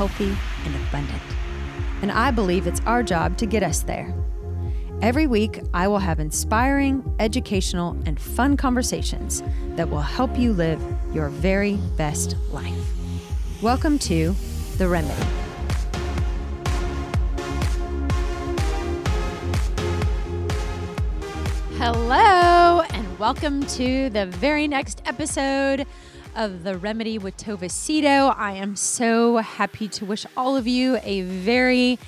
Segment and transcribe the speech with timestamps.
[0.00, 1.20] healthy and abundant.
[2.00, 4.14] And I believe it's our job to get us there.
[5.02, 9.42] Every week, I will have inspiring, educational, and fun conversations
[9.76, 10.82] that will help you live
[11.12, 12.72] your very best life.
[13.60, 14.34] Welcome to
[14.78, 15.22] The Remedy.
[21.76, 25.86] Hello, and welcome to the very next episode
[26.40, 28.34] of The Remedy with Tova Sido.
[28.34, 31.98] I am so happy to wish all of you a very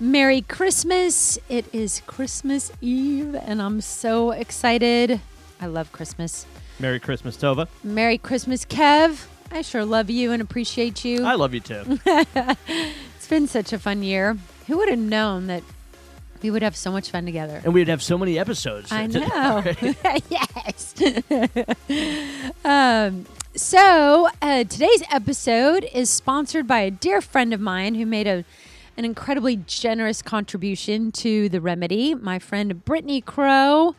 [0.00, 1.38] Merry Christmas.
[1.50, 5.20] It is Christmas Eve, and I'm so excited.
[5.60, 6.46] I love Christmas.
[6.80, 7.68] Merry Christmas, Tova.
[7.84, 9.26] Merry Christmas, Kev.
[9.52, 11.26] I sure love you and appreciate you.
[11.26, 11.98] I love you too.
[12.06, 14.38] it's been such a fun year.
[14.68, 15.62] Who would have known that
[16.42, 17.60] we would have so much fun together?
[17.62, 18.90] and we'd have so many episodes.
[18.90, 19.62] I know.
[20.30, 20.94] yes.
[22.64, 23.26] um,
[23.56, 28.44] so uh, today's episode is sponsored by a dear friend of mine who made a
[28.98, 32.14] an incredibly generous contribution to the remedy.
[32.14, 33.94] My friend Brittany Crow.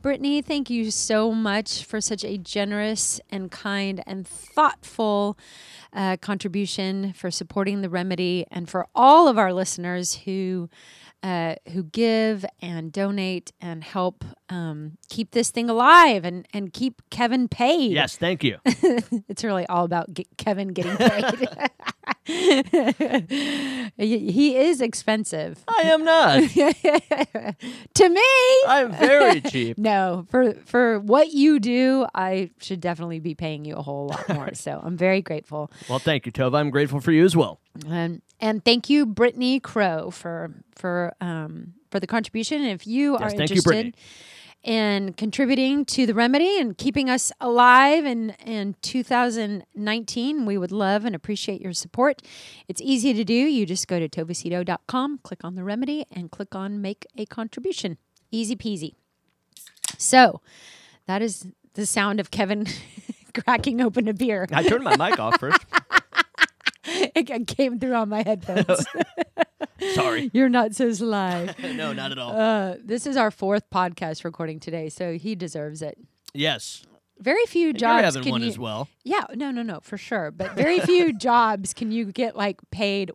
[0.00, 5.38] Brittany, thank you so much for such a generous and kind and thoughtful
[5.92, 10.68] uh, contribution for supporting the remedy and for all of our listeners who
[11.22, 17.00] uh, who give and donate and help um, keep this thing alive and, and keep
[17.10, 17.92] Kevin paid.
[17.92, 18.58] yes, thank you.
[19.28, 21.24] it's really all about get Kevin getting paid.
[23.98, 26.42] he is expensive I am not.
[27.94, 28.22] to me.
[28.66, 29.78] I'm very cheap.
[29.82, 34.28] No, for for what you do, I should definitely be paying you a whole lot
[34.28, 34.54] more.
[34.54, 35.70] so I'm very grateful.
[35.88, 36.56] Well, thank you, Tova.
[36.58, 37.60] I'm grateful for you as well.
[37.88, 42.62] And and thank you, Brittany Crow, for for um for the contribution.
[42.62, 43.94] And if you are Yes, thank interested Brittany.
[44.62, 51.04] In contributing to the remedy and keeping us alive in in 2019, we would love
[51.04, 52.22] and appreciate your support.
[52.68, 53.34] It's easy to do.
[53.34, 57.98] You just go to tovasido.com, click on the remedy, and click on make a contribution.
[58.30, 58.94] Easy peasy.
[59.98, 60.40] So
[61.06, 62.66] that is the sound of Kevin
[63.34, 64.46] cracking open a beer.
[64.52, 65.58] I turned my mic off first.
[67.14, 68.86] it came through on my headphones.
[69.94, 70.30] Sorry.
[70.34, 71.54] You're not so sly.
[71.62, 72.32] no, not at all.
[72.36, 75.98] Uh, this is our fourth podcast recording today, so he deserves it.
[76.34, 76.84] yes.
[77.18, 77.98] Very few jobs.
[77.98, 78.88] You're having can one you, as well.
[79.04, 80.32] Yeah, no, no, no, for sure.
[80.32, 83.12] But very few jobs can you get like paid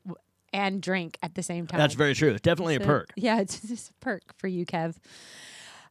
[0.53, 1.77] and drink at the same time.
[1.77, 2.29] That's very true.
[2.29, 3.11] It's definitely a perk.
[3.17, 4.95] Yeah, it's just a perk for you, Kev.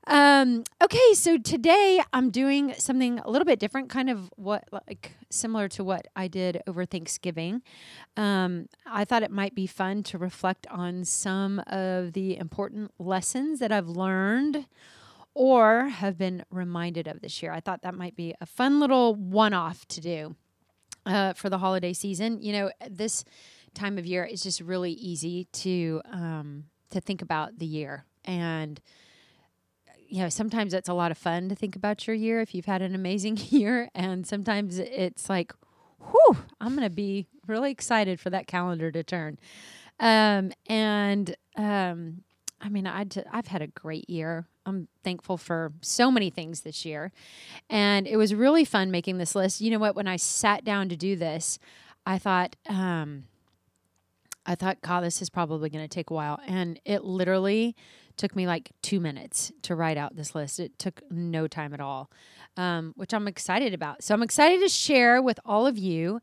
[0.08, 5.16] Um, okay, so today I'm doing something a little bit different, kind of what like
[5.30, 7.62] similar to what I did over Thanksgiving.
[8.16, 13.58] Um, I thought it might be fun to reflect on some of the important lessons
[13.58, 14.66] that I've learned
[15.34, 17.52] or have been reminded of this year.
[17.52, 20.36] I thought that might be a fun little one off to do
[21.04, 22.40] uh, for the holiday season.
[22.40, 23.24] You know, this
[23.74, 28.80] time of year is just really easy to um, to think about the year and
[30.08, 32.66] you know sometimes it's a lot of fun to think about your year if you've
[32.66, 35.52] had an amazing year and sometimes it's like
[36.10, 39.38] whew i'm going to be really excited for that calendar to turn.
[39.98, 42.22] Um, and um,
[42.60, 44.46] i mean i've had a great year.
[44.66, 47.12] I'm thankful for so many things this year.
[47.70, 49.60] And it was really fun making this list.
[49.60, 49.94] You know what?
[49.94, 51.58] When i sat down to do this
[52.04, 53.24] i thought um,
[54.46, 56.38] I thought, God, this is probably going to take a while.
[56.46, 57.74] And it literally
[58.16, 60.60] took me like two minutes to write out this list.
[60.60, 62.10] It took no time at all,
[62.56, 64.02] um, which I'm excited about.
[64.02, 66.20] So I'm excited to share with all of you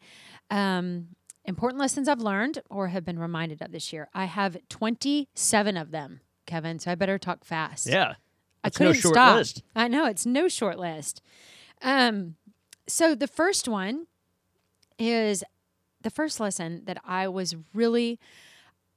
[0.50, 1.09] um,
[1.45, 4.09] important lessons I've learned or have been reminded of this year.
[4.13, 6.79] I have 27 of them, Kevin.
[6.79, 7.88] So I better talk fast.
[7.88, 8.16] Yeah.
[8.63, 9.35] I couldn't short stop.
[9.35, 9.63] list.
[9.75, 11.22] I know it's no short list.
[11.81, 12.35] Um,
[12.88, 14.07] so the first one
[14.97, 15.44] is
[16.03, 18.19] the first lesson that I was really,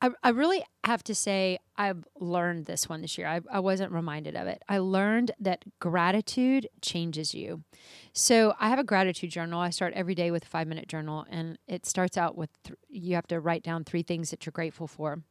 [0.01, 3.27] I, I really have to say I've learned this one this year.
[3.27, 4.63] I, I wasn't reminded of it.
[4.69, 7.63] I learned that gratitude changes you.
[8.13, 9.61] So I have a gratitude journal.
[9.61, 12.79] I start every day with a five minute journal, and it starts out with th-
[12.89, 15.23] you have to write down three things that you're grateful for.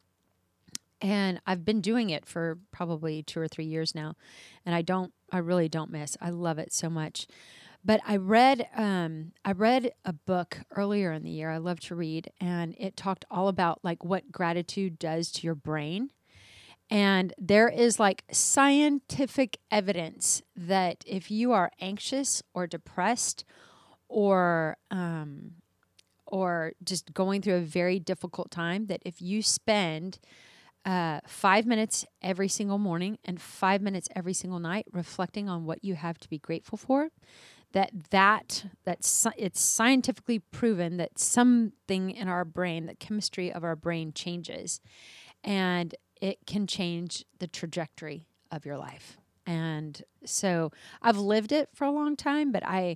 [1.01, 4.15] And I've been doing it for probably two or three years now.
[4.65, 6.17] And I don't, I really don't miss.
[6.21, 7.27] I love it so much.
[7.85, 11.51] But I read, um, I read a book earlier in the year.
[11.51, 15.53] I love to read, and it talked all about like what gratitude does to your
[15.53, 16.09] brain.
[16.89, 23.45] And there is like scientific evidence that if you are anxious or depressed
[24.07, 25.51] or um,
[26.25, 30.17] or just going through a very difficult time, that if you spend
[30.85, 35.83] uh, five minutes every single morning and five minutes every single night reflecting on what
[35.83, 37.09] you have to be grateful for,
[37.75, 43.75] that that that's it's scientifically proven that something in our brain, the chemistry of our
[43.75, 44.79] brain changes,
[45.43, 49.17] and it can change the trajectory of your life.
[49.45, 52.95] And so I've lived it for a long time, but I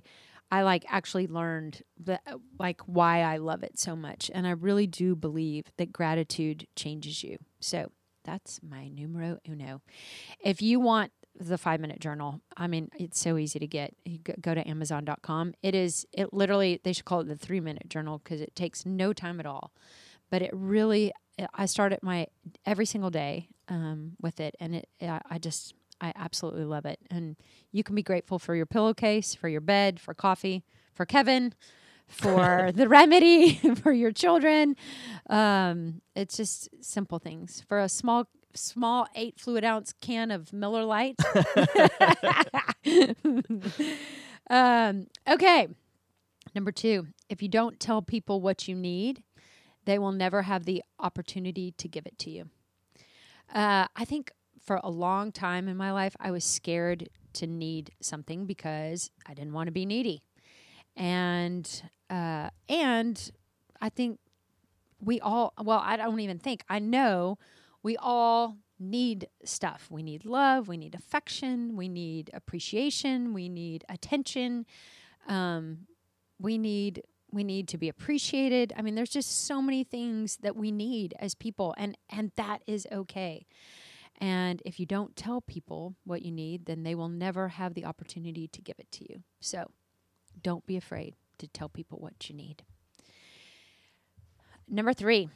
[0.50, 2.22] I like actually learned that
[2.58, 4.30] like why I love it so much.
[4.34, 7.36] And I really do believe that gratitude changes you.
[7.60, 7.92] So
[8.24, 9.82] that's my numero uno.
[10.42, 13.94] If you want the five minute journal, I mean, it's so easy to get.
[14.04, 15.54] You go to Amazon.com.
[15.62, 18.84] It is, it literally, they should call it the three minute journal because it takes
[18.84, 19.72] no time at all.
[20.30, 21.12] But it really,
[21.54, 22.26] I start at my
[22.66, 24.54] every single day um, with it.
[24.60, 26.98] And it, I just, I absolutely love it.
[27.10, 27.36] And
[27.72, 31.54] you can be grateful for your pillowcase, for your bed, for coffee, for Kevin,
[32.06, 34.76] for the remedy for your children.
[35.28, 37.62] Um, it's just simple things.
[37.68, 41.18] For a small small eight fluid ounce can of Miller Lite.
[44.50, 45.68] um, okay.
[46.54, 49.22] Number two, if you don't tell people what you need,
[49.84, 52.50] they will never have the opportunity to give it to you.
[53.52, 54.32] Uh, I think
[54.64, 59.34] for a long time in my life, I was scared to need something because I
[59.34, 60.22] didn't want to be needy.
[60.96, 63.30] And uh, and
[63.80, 64.18] I think
[65.00, 67.38] we all well, I don't even think I know
[67.82, 69.88] we all need stuff.
[69.90, 70.68] We need love.
[70.68, 71.76] We need affection.
[71.76, 73.34] We need appreciation.
[73.34, 74.66] We need attention.
[75.28, 75.86] Um,
[76.38, 78.72] we need we need to be appreciated.
[78.76, 82.62] I mean, there's just so many things that we need as people, and and that
[82.66, 83.46] is okay.
[84.20, 87.86] And if you don't tell people what you need, then they will never have the
[87.86, 89.22] opportunity to give it to you.
[89.40, 89.70] So,
[90.42, 92.62] don't be afraid to tell people what you need.
[94.68, 95.30] Number three,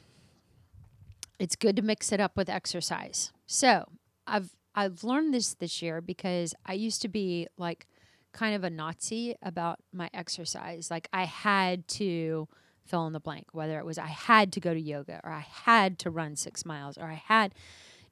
[1.39, 3.31] it's good to mix it up with exercise.
[3.45, 3.85] So
[4.27, 7.87] I've I've learned this this year because I used to be like
[8.33, 10.91] kind of a Nazi about my exercise.
[10.91, 12.47] Like I had to
[12.85, 15.45] fill in the blank, whether it was I had to go to yoga or I
[15.65, 17.55] had to run six miles or I had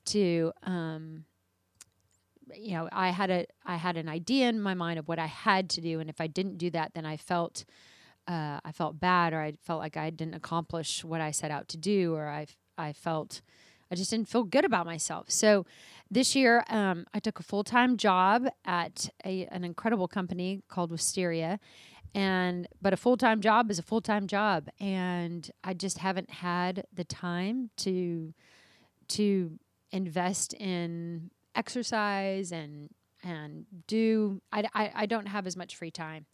[0.06, 1.26] to um,
[2.56, 5.26] you know i had a i had an idea in my mind of what i
[5.26, 7.66] had to do and if i didn't do that then i felt
[8.28, 11.68] uh, i felt bad or i felt like i didn't accomplish what i set out
[11.68, 12.46] to do or i
[12.78, 13.42] i felt
[13.92, 15.30] i just didn't feel good about myself.
[15.30, 15.66] So
[16.10, 21.60] this year um, i took a full-time job at a, an incredible company called wisteria.
[22.16, 24.70] And but a full-time job is a full-time job.
[24.80, 28.34] And i just haven't had the time to
[29.10, 29.60] to
[29.92, 32.90] invest in exercise and
[33.24, 36.26] and do I, I, I don't have as much free time.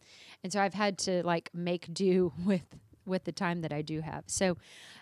[0.42, 2.66] And so i've had to like make do with
[3.06, 4.24] with the time that i do have.
[4.26, 4.56] So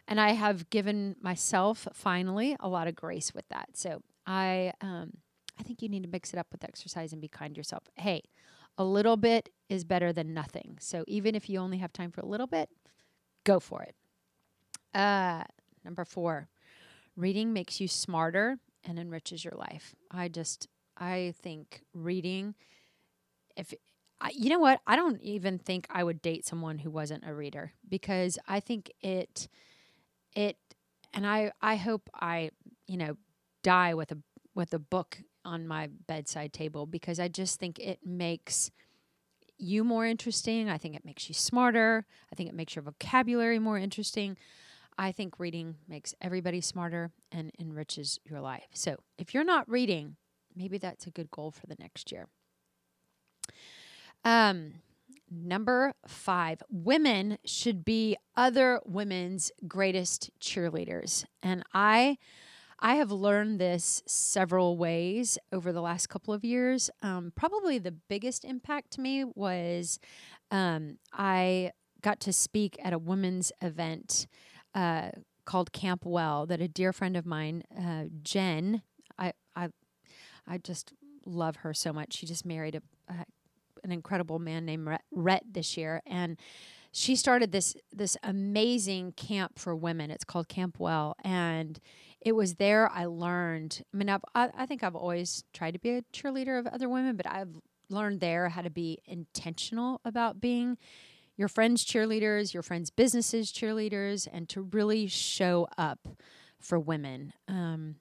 [0.06, 3.70] and i have given myself finally a lot of grace with that.
[3.74, 5.12] So i um
[5.58, 7.84] i think you need to mix it up with exercise and be kind to yourself.
[7.96, 8.22] Hey
[8.76, 10.78] a little bit is better than nothing.
[10.80, 12.70] So even if you only have time for a little bit
[13.44, 13.94] go for it.
[14.94, 15.44] Uh
[15.84, 16.48] number four
[17.16, 19.94] reading makes you smarter and enriches your life.
[20.10, 22.54] I just I think reading
[23.56, 23.74] if
[24.20, 24.81] I, you know what?
[24.87, 28.91] I don't even think I would date someone who wasn't a reader because I think
[29.00, 29.49] it
[30.35, 30.56] it
[31.15, 32.50] and I I hope I,
[32.87, 33.17] you know,
[33.62, 34.19] die with a
[34.55, 38.70] with a book on my bedside table because I just think it makes
[39.59, 40.69] you more interesting.
[40.70, 42.06] I think it makes you smarter.
[42.32, 44.37] I think it makes your vocabulary more interesting.
[44.99, 48.67] I think reading makes everybody smarter and enriches your life.
[48.75, 50.17] So if you're not reading,
[50.56, 52.29] maybe that's a good goal for the next year.
[54.25, 54.75] Um,
[55.31, 61.25] number five, women should be other women's greatest cheerleaders.
[61.43, 62.19] And I
[62.81, 66.91] I have learned this several ways over the last couple of years.
[67.03, 69.98] Um, probably the biggest impact to me was
[70.53, 71.72] um, I
[72.03, 74.29] got to speak at a women's event
[74.75, 75.10] uh,
[75.44, 78.82] called Camp Well that a dear friend of mine, uh, Jen,
[79.19, 79.70] I, I,
[80.46, 80.93] I just
[81.27, 82.15] love her so much.
[82.15, 83.25] She just married a, a
[83.85, 86.39] an incredible man named Rhett this year, and
[86.93, 90.11] she started this this amazing camp for women.
[90.11, 91.79] It's called Camp Well, and
[92.20, 93.82] it was there I learned.
[93.93, 96.89] I mean, I've, I, I think I've always tried to be a cheerleader of other
[96.89, 97.55] women, but I've
[97.91, 100.77] learned there how to be intentional about being
[101.37, 106.08] your friends' cheerleaders, your friends' businesses' cheerleaders, and to really show up
[106.61, 107.32] for women.
[107.47, 107.97] Um,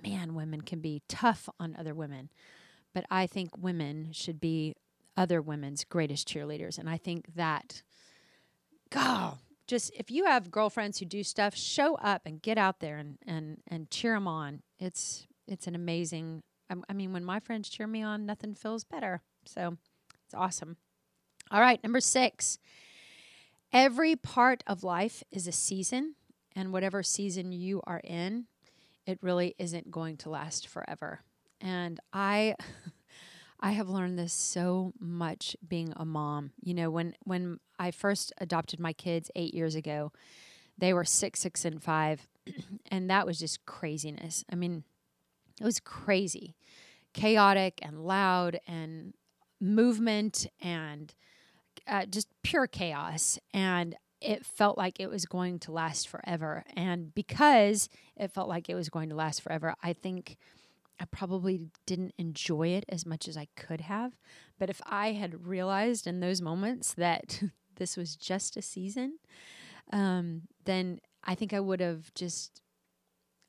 [0.00, 2.30] man, women can be tough on other women,
[2.94, 4.76] but I think women should be
[5.16, 6.78] other women's greatest cheerleaders.
[6.78, 7.82] And I think that,
[8.90, 12.98] God, just if you have girlfriends who do stuff, show up and get out there
[12.98, 14.62] and and and cheer them on.
[14.78, 16.42] It's it's an amazing.
[16.70, 19.22] I, I mean, when my friends cheer me on, nothing feels better.
[19.44, 19.76] So
[20.24, 20.76] it's awesome.
[21.50, 22.58] All right, number six.
[23.72, 26.14] Every part of life is a season,
[26.54, 28.46] and whatever season you are in,
[29.04, 31.20] it really isn't going to last forever.
[31.60, 32.54] And I
[33.60, 36.52] I have learned this so much being a mom.
[36.60, 40.12] You know, when when I first adopted my kids 8 years ago,
[40.78, 42.26] they were 6, 6 and 5,
[42.90, 44.44] and that was just craziness.
[44.50, 44.84] I mean,
[45.60, 46.54] it was crazy.
[47.14, 49.14] Chaotic and loud and
[49.60, 51.14] movement and
[51.86, 53.38] uh, just pure chaos.
[53.54, 56.64] And it felt like it was going to last forever.
[56.74, 60.36] And because it felt like it was going to last forever, I think
[60.98, 64.12] I probably didn't enjoy it as much as I could have.
[64.58, 67.42] But if I had realized in those moments that
[67.76, 69.18] this was just a season,
[69.92, 72.62] um, then I think I would have just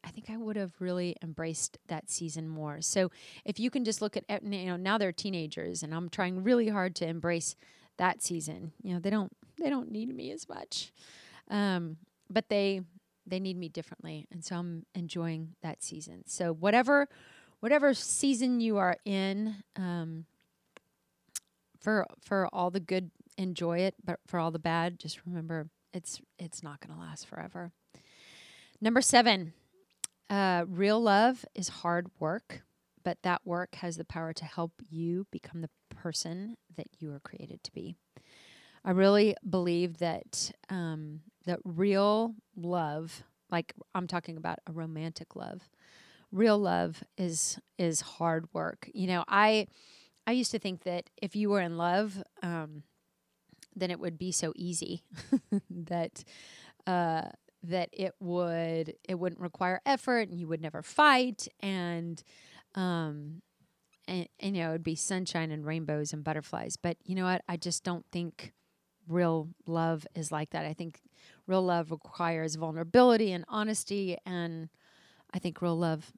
[0.03, 2.81] I think I would have really embraced that season more.
[2.81, 3.11] So
[3.43, 6.69] if you can just look at you know now they're teenagers and I'm trying really
[6.69, 7.55] hard to embrace
[7.97, 8.73] that season.
[8.81, 10.93] You know, they don't they don't need me as much.
[11.49, 11.97] Um,
[12.29, 12.81] but they
[13.25, 16.23] they need me differently and so I'm enjoying that season.
[16.25, 17.09] So whatever
[17.59, 20.25] whatever season you are in um,
[21.79, 26.21] for for all the good enjoy it, but for all the bad just remember it's
[26.39, 27.71] it's not going to last forever.
[28.81, 29.53] Number 7.
[30.29, 32.61] Uh, real love is hard work,
[33.03, 37.21] but that work has the power to help you become the person that you are
[37.21, 37.95] created to be.
[38.83, 45.69] I really believe that um, that real love, like I'm talking about a romantic love,
[46.31, 48.89] real love is is hard work.
[48.93, 49.67] You know, I
[50.25, 52.83] I used to think that if you were in love, um,
[53.75, 55.03] then it would be so easy
[55.69, 56.23] that
[56.85, 57.29] uh,
[57.63, 62.23] that it would it wouldn't require effort and you would never fight and
[62.75, 63.41] um
[64.07, 66.77] and, and you know it would be sunshine and rainbows and butterflies.
[66.77, 67.41] But you know what?
[67.47, 68.53] I just don't think
[69.07, 70.65] real love is like that.
[70.65, 71.01] I think
[71.45, 74.69] real love requires vulnerability and honesty and
[75.33, 76.11] i think real love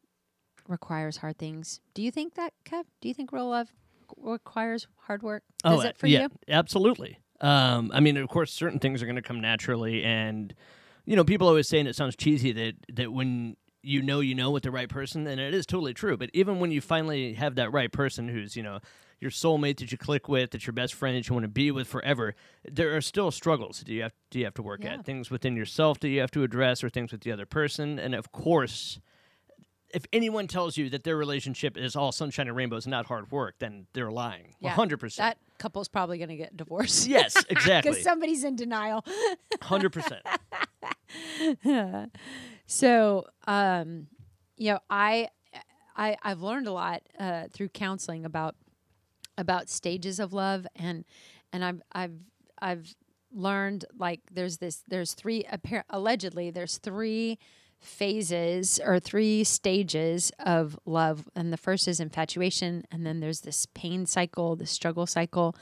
[0.67, 1.79] requires hard things.
[1.95, 2.83] Do you think that kev?
[3.01, 3.73] Do you think real love
[4.17, 5.43] requires hard work?
[5.63, 6.29] Oh, is it for yeah, you?
[6.47, 7.19] absolutely.
[7.41, 10.53] Um, i mean of course certain things are going to come naturally and
[11.09, 14.35] you know, people always say, and it sounds cheesy, that that when you know you
[14.35, 16.17] know with the right person, and it is totally true.
[16.17, 18.77] But even when you finally have that right person, who's you know
[19.19, 21.71] your soulmate that you click with, that's your best friend that you want to be
[21.71, 23.81] with forever, there are still struggles.
[23.81, 24.93] Do you have do you have to work Yeah.
[24.95, 27.99] at things within yourself that you have to address, or things with the other person?
[27.99, 28.99] And of course,
[29.93, 33.31] if anyone tells you that their relationship is all sunshine and rainbows and not hard
[33.31, 34.53] work, then they're lying.
[34.59, 35.35] Yeah, hundred percent.
[35.35, 37.91] that couple's probably going to get divorced Yes, exactly.
[37.91, 39.03] because somebody's in denial
[39.61, 40.21] Hundred percent.
[42.67, 44.07] so um
[44.57, 45.27] you know i
[45.95, 48.55] i i've learned a lot uh through counseling about
[49.39, 51.05] about stages of love and
[51.53, 52.13] and i've i've
[52.61, 52.93] i've
[53.31, 57.39] learned like there's this there's three appar- allegedly there's three
[57.79, 63.65] phases or three stages of love and the first is infatuation and then there's this
[63.73, 65.55] pain cycle the struggle cycle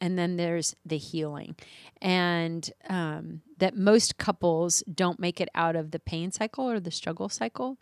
[0.00, 1.56] and then there's the healing.
[2.00, 6.90] And um, that most couples don't make it out of the pain cycle or the
[6.90, 7.78] struggle cycle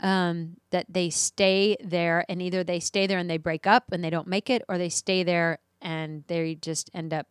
[0.00, 4.04] um, that they stay there and either they stay there and they break up and
[4.04, 7.26] they don't make it or they stay there and they just end up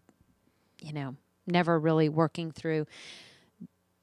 [0.81, 1.15] you know
[1.47, 2.85] never really working through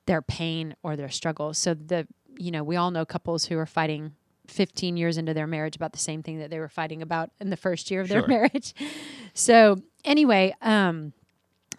[0.07, 1.59] their pain or their struggles.
[1.59, 2.07] So the
[2.39, 4.13] you know we all know couples who are fighting
[4.49, 7.51] 15 years into their marriage about the same thing that they were fighting about in
[7.51, 8.75] the first year of their marriage.
[9.35, 11.13] So anyway um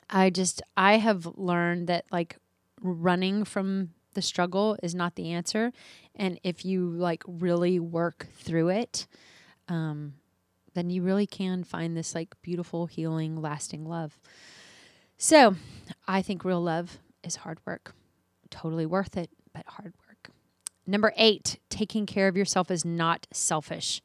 [0.10, 2.38] i just i have learned that like
[2.82, 5.72] running from the struggle is not the answer.
[6.16, 9.08] And if you like really work through it
[9.70, 10.14] um
[10.74, 14.20] then you really can find this like beautiful healing lasting love.
[15.18, 15.56] So
[16.08, 17.94] i think real love is hard work.
[18.50, 20.32] Totally worth it but hard work.
[20.86, 24.02] Number eight taking care of yourself is not selfish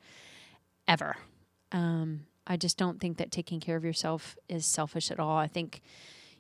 [0.87, 1.17] ever.
[1.73, 5.37] Um, I just don't think that taking care of yourself is selfish at all.
[5.37, 5.83] I think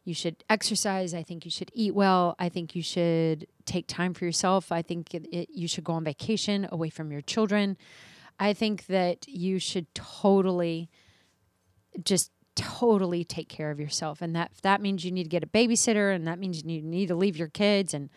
[0.09, 1.15] you should exercise.
[1.15, 2.35] I think you should eat well.
[2.39, 4.73] I think you should take time for yourself.
[4.73, 7.77] I think it, it, you should go on vacation away from your children.
[8.41, 10.89] I think that you should totally
[12.03, 15.47] just totally take care of yourself and that that means you need to get a
[15.47, 18.11] babysitter and that means you need to leave your kids and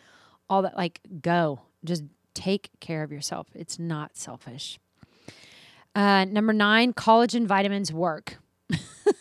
[0.50, 2.02] all that like go just
[2.34, 4.80] take care of yourself it's not selfish
[5.94, 8.38] uh, number nine, collagen vitamins work.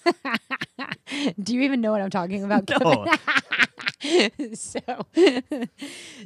[1.44, 2.70] Do you even know what I'm talking about?
[2.82, 3.06] No.
[4.56, 4.80] So,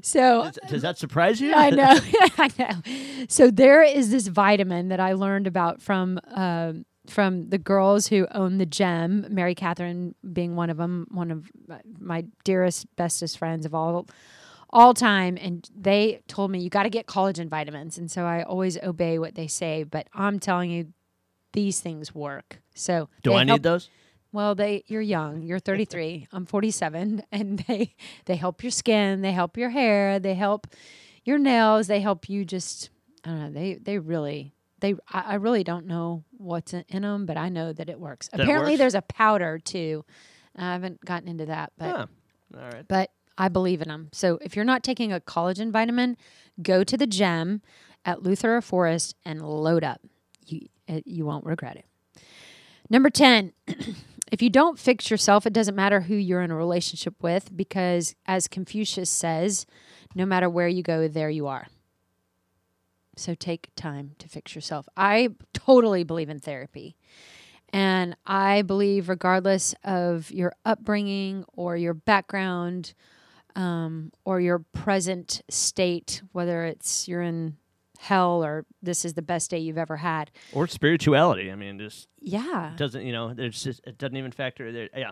[0.02, 1.54] so Does, does that surprise you?
[1.54, 2.00] I know,
[2.38, 3.26] I know.
[3.28, 8.28] So there is this vitamin that I learned about from um, from the girls who
[8.32, 11.52] own the gem, Mary Catherine being one of them, one of
[12.00, 14.08] my dearest, bestest friends of all
[14.72, 18.44] all time and they told me you got to get collagen vitamins and so I
[18.44, 20.88] always obey what they say but I'm telling you
[21.56, 22.62] these things work.
[22.76, 23.90] So Do I need those?
[24.32, 25.42] well, they you're young.
[25.42, 26.28] You're 33.
[26.34, 27.96] I'm 47 and they
[28.26, 30.68] they help your skin, they help your hair, they help
[31.24, 32.90] your nails, they help you just
[33.24, 33.52] I don't know.
[33.60, 37.50] They they really they I, I really don't know what's in, in them, but I
[37.50, 38.28] know that it works.
[38.28, 38.80] That Apparently works?
[38.80, 40.06] there's a powder too.
[40.56, 42.06] I haven't gotten into that, but Huh.
[42.56, 42.86] All right.
[42.88, 44.10] but I believe in them.
[44.14, 46.16] So if you're not taking a collagen vitamin,
[46.62, 47.62] go to the gem
[48.06, 50.00] at Luther or Forest and load up.
[50.46, 51.86] You uh, you won't regret it.
[52.90, 53.54] Number 10,
[54.32, 58.16] if you don't fix yourself, it doesn't matter who you're in a relationship with because
[58.26, 59.66] as Confucius says,
[60.14, 61.68] no matter where you go, there you are.
[63.18, 64.88] So take time to fix yourself.
[64.98, 66.98] I totally believe in therapy.
[67.72, 72.94] And I believe, regardless of your upbringing or your background
[73.56, 77.58] um, or your present state, whether it's you're in
[78.00, 81.52] hell or this is the best day you've ever had, Or spirituality.
[81.52, 83.34] I mean, just yeah, doesn't you know?
[83.34, 84.90] There's just it doesn't even factor there.
[84.96, 85.12] Yeah,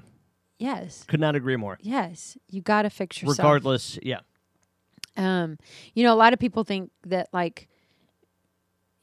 [0.60, 1.78] yes, could not agree more.
[1.82, 3.38] yes, you got to fix yourself.
[3.40, 4.20] Regardless, yeah,
[5.18, 5.58] Um,
[5.94, 7.68] you know, a lot of people think that like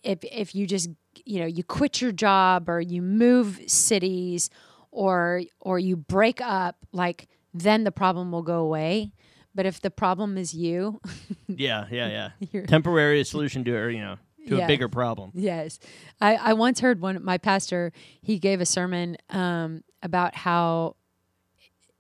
[0.03, 0.89] if if you just
[1.25, 4.51] you know you quit your job or you move cities
[4.91, 9.13] or or you break up, like then the problem will go away.
[9.61, 11.02] But if the problem is you,
[11.47, 12.62] yeah, yeah, yeah.
[12.64, 14.17] Temporary solution to or you know
[14.49, 15.33] to a bigger problem.
[15.35, 15.79] Yes.
[16.19, 20.97] I, I once heard one my pastor, he gave a sermon um, about how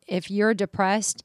[0.06, 1.22] if you're depressed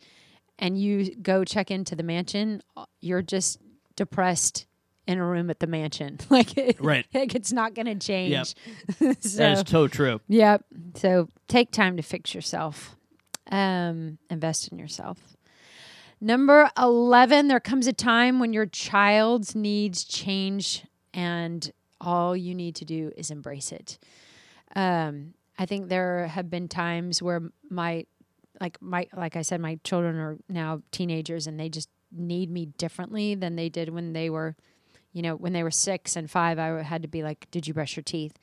[0.60, 2.62] and you go check into the mansion,
[3.00, 3.62] you're just
[3.96, 4.66] depressed
[5.08, 6.18] in a room at the mansion.
[6.30, 7.06] Like it, Right.
[7.14, 8.56] like it's not going to change.
[9.00, 10.20] That so, is so true.
[10.28, 10.66] yep.
[10.96, 12.98] So take time to fix yourself.
[13.50, 15.35] Um, invest in yourself.
[16.22, 22.76] Number 11, there comes a time when your child's needs change and all you need
[22.76, 23.98] to do is embrace it.
[24.76, 28.06] Um, I think there have been times where my
[28.60, 32.66] like my like I said my children are now teenagers and they just need me
[32.66, 34.56] differently than they did when they were
[35.12, 37.74] you know when they were 6 and 5 I had to be like did you
[37.74, 38.38] brush your teeth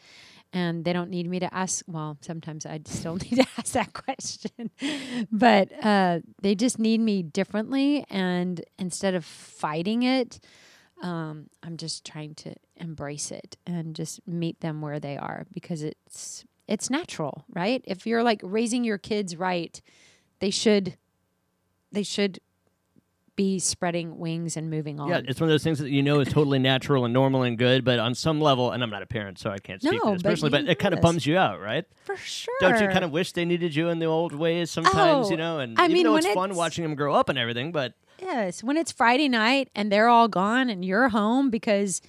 [0.53, 3.93] and they don't need me to ask well sometimes i still need to ask that
[3.93, 4.71] question
[5.33, 10.41] but uh, they just need me differently and instead of fighting it
[11.03, 15.83] um, i'm just trying to embrace it and just meet them where they are because
[15.83, 17.83] it's it's natural right?
[17.87, 19.81] If you're like raising your kids right
[20.41, 20.97] they should
[21.91, 22.41] they should
[23.35, 26.21] be spreading wings and moving on Yeah, it's one of those things that you know
[26.21, 29.07] is totally natural and normal and good, but on some level, and I'm not a
[29.07, 31.27] parent, so I can't speak No, to this but personally, but it kind of bums
[31.27, 31.85] you out, right?
[32.05, 35.29] for sure Don't you kind of wish they needed you in the old ways sometimes,
[35.29, 35.61] Oh, you know?
[35.61, 37.73] And I even mean, though when it's fun it's- watching them grow up and everything,
[37.73, 42.01] but Yes, when it's Friday night and they're all gone and you're home because,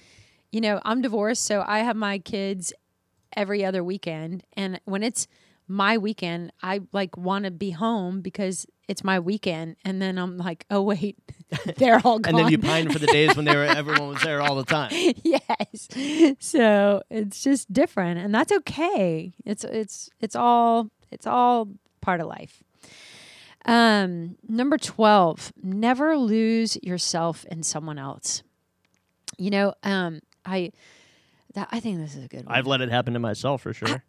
[0.52, 2.72] you know, I'm divorced, so I have my kids
[3.36, 4.44] every other weekend.
[4.56, 5.26] And when it's
[5.66, 9.76] my weekend, I like want to be home because it's my weekend.
[9.84, 11.18] And then I'm like, oh wait,
[11.76, 12.34] they're all gone.
[12.34, 14.64] and then you pine for the days when they were everyone was there all the
[14.64, 14.90] time.
[15.22, 15.88] yes.
[16.40, 19.32] So it's just different, and that's okay.
[19.44, 21.68] It's it's it's all it's all
[22.00, 22.62] part of life.
[23.66, 28.42] Um, number twelve: never lose yourself in someone else.
[29.38, 30.72] You know, um, I
[31.54, 32.54] that I think this is a good one.
[32.54, 34.04] I've let it happen to myself for sure.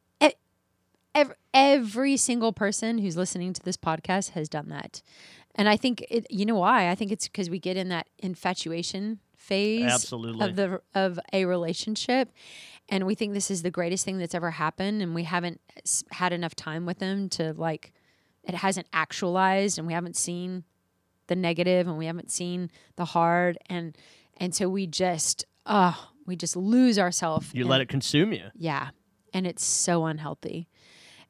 [1.15, 5.01] Every, every single person who's listening to this podcast has done that.
[5.55, 6.89] And I think it you know why?
[6.91, 10.47] I think it's because we get in that infatuation phase Absolutely.
[10.49, 12.31] of the of a relationship
[12.89, 15.61] and we think this is the greatest thing that's ever happened and we haven't
[16.11, 17.93] had enough time with them to like
[18.43, 20.63] it hasn't actualized and we haven't seen
[21.27, 23.95] the negative and we haven't seen the hard and
[24.37, 25.93] and so we just uh
[26.25, 28.45] we just lose ourselves You let it consume you.
[28.55, 28.89] yeah.
[29.33, 30.67] And it's so unhealthy.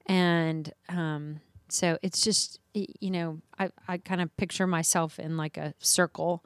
[0.07, 1.39] And um,
[1.69, 6.43] so it's just, you know, I, I kind of picture myself in like a circle.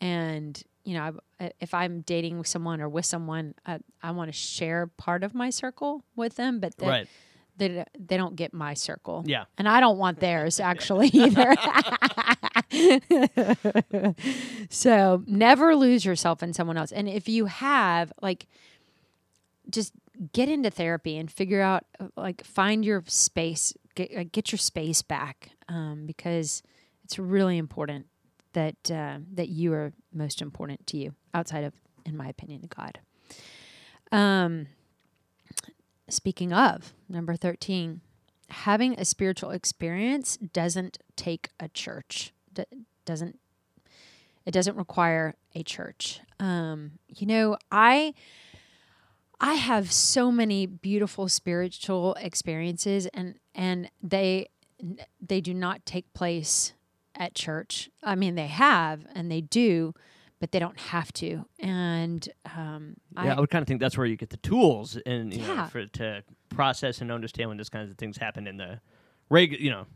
[0.00, 4.28] And, you know, I, if I'm dating with someone or with someone, I, I want
[4.28, 7.08] to share part of my circle with them, but they, Right.
[7.56, 9.24] they, they don't get my circle.
[9.26, 9.44] Yeah.
[9.58, 11.54] And I don't want theirs actually either.
[14.70, 16.92] so never lose yourself in someone else.
[16.92, 18.46] And if you have, like,
[19.70, 19.92] just
[20.32, 25.02] get into therapy and figure out, uh, like, find your space, get, get your space
[25.02, 26.62] back um, because
[27.04, 28.06] it's really important
[28.52, 31.72] that uh, that you are most important to you outside of,
[32.04, 32.98] in my opinion, God.
[34.10, 34.66] Um,
[36.08, 38.02] speaking of number 13,
[38.50, 42.32] having a spiritual experience doesn't take a church.
[42.52, 42.64] D-
[43.04, 43.38] doesn't
[44.44, 46.20] it doesn't require a church.
[46.40, 48.14] Um, you know, I
[49.42, 54.48] I have so many beautiful spiritual experiences and and they
[55.20, 56.72] they do not take place
[57.14, 57.90] at church.
[58.02, 59.94] I mean, they have and they do,
[60.40, 61.44] but they don't have to.
[61.58, 64.96] And um, Yeah, I, I, would kind of think that's where you get the tools
[65.06, 65.66] and you know, Yeah.
[65.68, 68.80] for to process and understand when these kinds of things happen in the
[69.28, 69.62] regular.
[69.62, 69.86] You know,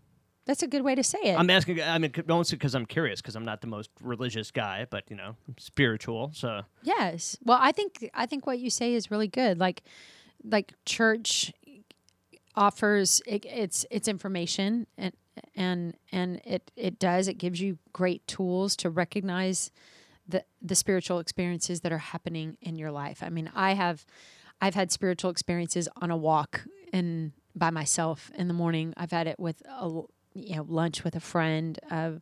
[0.46, 1.38] that's a good way to say it.
[1.38, 1.82] I'm asking.
[1.82, 5.16] I mean, don't because I'm curious because I'm not the most religious guy, but you
[5.16, 6.30] know, I'm spiritual.
[6.34, 7.36] So Yes.
[7.44, 9.58] Well, I think I think what you say is really good.
[9.58, 9.82] Like
[10.44, 11.52] like church
[12.54, 15.12] offers it, it's it's information and
[15.54, 19.70] and and it it does it gives you great tools to recognize
[20.28, 23.22] the the spiritual experiences that are happening in your life.
[23.22, 24.06] I mean, I have
[24.60, 28.94] I've had spiritual experiences on a walk and by myself in the morning.
[28.96, 30.02] I've had it with a
[30.36, 32.12] you know lunch with a friend, uh,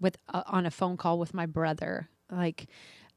[0.00, 2.08] with uh, on a phone call with my brother.
[2.30, 2.66] Like,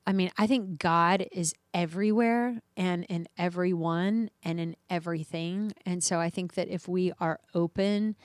[0.06, 5.74] I mean, I think God is everywhere and in everyone and in everything.
[5.86, 8.16] And so I think that if we are open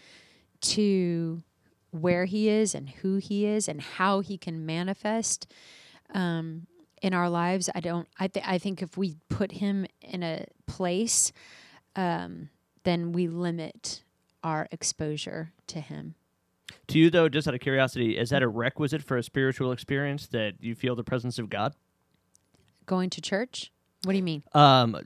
[0.62, 1.42] to
[1.90, 5.50] where He is and who He is and how He can manifest
[6.14, 6.66] um,
[7.03, 8.09] in our lives, I don't.
[8.18, 11.33] I th- I think if we put Him in a place,
[11.96, 12.48] um,
[12.85, 14.03] then we limit
[14.44, 16.14] our exposure to Him.
[16.88, 20.26] to you though, just out of curiosity, is that a requisite for a spiritual experience
[20.28, 21.74] that you feel the presence of God?
[22.87, 23.72] Going to church?
[24.04, 24.42] What do you mean?
[24.52, 24.98] Um,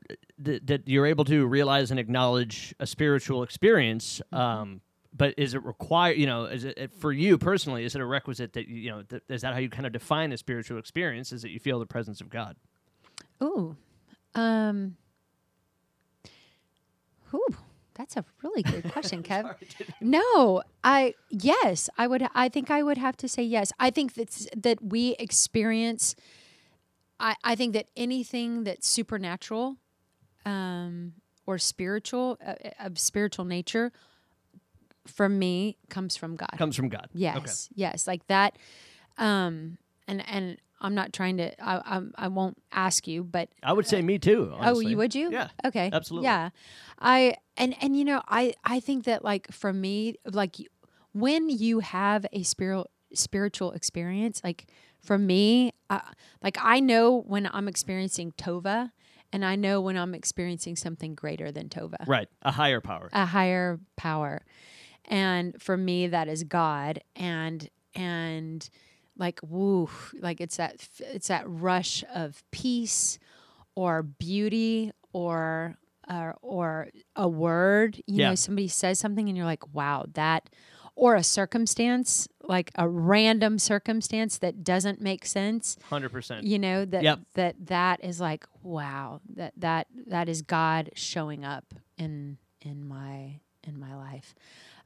[0.45, 4.21] th- that you're able to realize and acknowledge a spiritual experience.
[4.33, 4.37] Mm-hmm.
[4.37, 4.81] Um,
[5.17, 6.19] but is it required?
[6.19, 7.85] You know, is it for you personally?
[7.85, 9.03] Is it a requisite that you you know?
[9.03, 11.33] Th- is that how you kind of define a spiritual experience?
[11.33, 12.57] Is that you feel the presence of God?
[13.43, 13.77] Ooh.
[14.35, 14.97] Um
[17.33, 17.57] Ooh,
[17.99, 19.55] that's a really good question, Kev.
[20.01, 23.73] No, I yes, I would I think I would have to say yes.
[23.79, 26.15] I think that's that we experience
[27.21, 29.77] I, I think that anything that's supernatural
[30.47, 33.93] um or spiritual uh, of spiritual nature
[35.07, 36.55] from me comes from God.
[36.57, 37.09] Comes from God.
[37.13, 38.57] Yes, yes, like that.
[39.17, 41.53] Um, and and I'm not trying to.
[41.63, 44.53] I I'm, I won't ask you, but I would say me too.
[44.61, 45.31] oh, you would you?
[45.31, 45.49] Yeah.
[45.65, 45.91] Okay.
[45.93, 46.27] absolutely.
[46.27, 46.51] Yeah.
[46.99, 50.57] I and and you know I I think that like for me like
[51.13, 54.67] when you have a spiritual spiritual experience like
[55.01, 56.01] for me uh,
[56.43, 58.91] like I know when I'm experiencing tova
[59.33, 62.29] and I know when I'm experiencing something greater than tova Right.
[62.43, 63.09] A higher power.
[63.13, 64.43] a higher power
[65.07, 68.69] and for me that is god and and
[69.19, 73.19] like woo like it's that it's that rush of peace
[73.75, 75.77] or beauty or
[76.11, 78.31] or, or a word you Yeah.
[78.31, 80.49] know somebody says something and you're like wow that
[80.95, 86.47] or a circumstance like a random circumstance that doesn't make sense Hundred percent.
[86.47, 87.19] you know that Yep.
[87.35, 93.41] that that is like wow that that that is god showing up in in my
[93.65, 94.35] in my life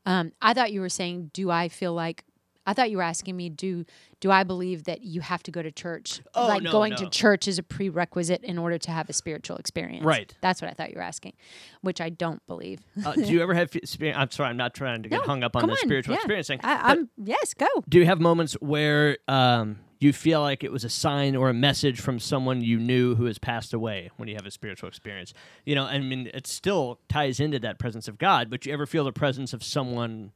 [0.07, 2.25] um i thought you were saying do i feel like
[2.67, 3.85] i thought you were asking me do
[4.21, 6.97] do i believe that you have to go to church Oh, like no, going no.
[6.99, 10.35] to church is a prerequisite in order to have a spiritual experience Right.
[10.41, 11.33] that's what i thought you were asking
[11.81, 13.71] which i don't believe Uh, do you ever have?
[13.85, 16.15] Spe- I'm sorry, I'm not trying to get No, hung up on the on, spiritual
[16.15, 16.19] yeah.
[16.21, 16.61] experience thing.
[16.63, 20.83] I, i'm yes go do you have moments where um, you feel like it was
[20.85, 24.35] a sign or a message from someone you knew who has passed away when you
[24.35, 25.33] have a spiritual experience?
[25.65, 28.51] You know, I mean, it still ties into that presence of God.
[28.51, 30.33] But you ever feel the presence of someone?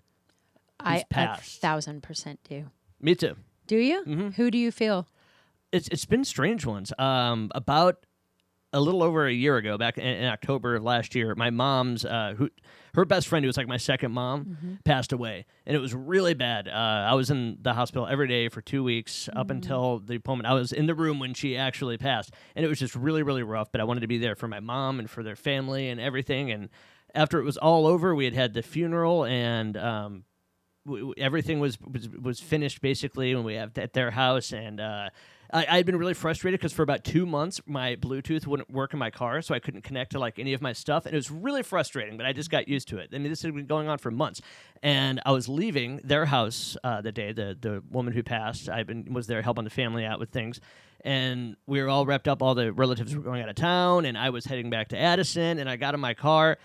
[0.80, 1.60] I a passed.
[1.60, 2.66] thousand percent do
[3.00, 3.36] Me too.
[3.66, 4.28] do you Mm-hmm.
[4.30, 5.06] who do you feel
[5.72, 6.92] It's it's been strange ones.
[6.98, 8.06] Um, about
[8.72, 12.04] a little over a year ago, back in, in October of last year, my mom's
[12.04, 12.50] uh, who
[12.94, 16.34] her best friend, who was like my second mom, passed away, and it was really
[16.34, 16.66] bad.
[16.68, 16.72] Uh,
[17.10, 20.54] I was in the hospital every day for two weeks up until the moment I
[20.54, 23.70] was in the room when she actually passed, and it was just really really rough.
[23.72, 26.50] But I wanted to be there for my mom and for their family and everything.
[26.50, 26.68] And
[27.14, 29.76] after it was all over, we had had the funeral and.
[29.76, 30.24] Um,
[31.16, 34.52] everything was, was was finished basically when we have at their house.
[34.52, 35.10] And uh,
[35.52, 38.92] I, I had been really frustrated because for about two months my bluetooth wouldn't work
[38.92, 41.06] in my car so i couldn't connect to like any of my stuff.
[41.06, 43.10] And it was really frustrating but i just got used to it.
[43.12, 44.40] I mean this had been going on for months.
[44.82, 48.82] And i was leaving their house uh, the day the, the woman who passed i
[48.82, 50.60] been was there helping the family out with things.
[51.04, 54.16] And we were all wrapped up all the relatives were going out of town and
[54.16, 56.58] i was heading back to addison and i got in my car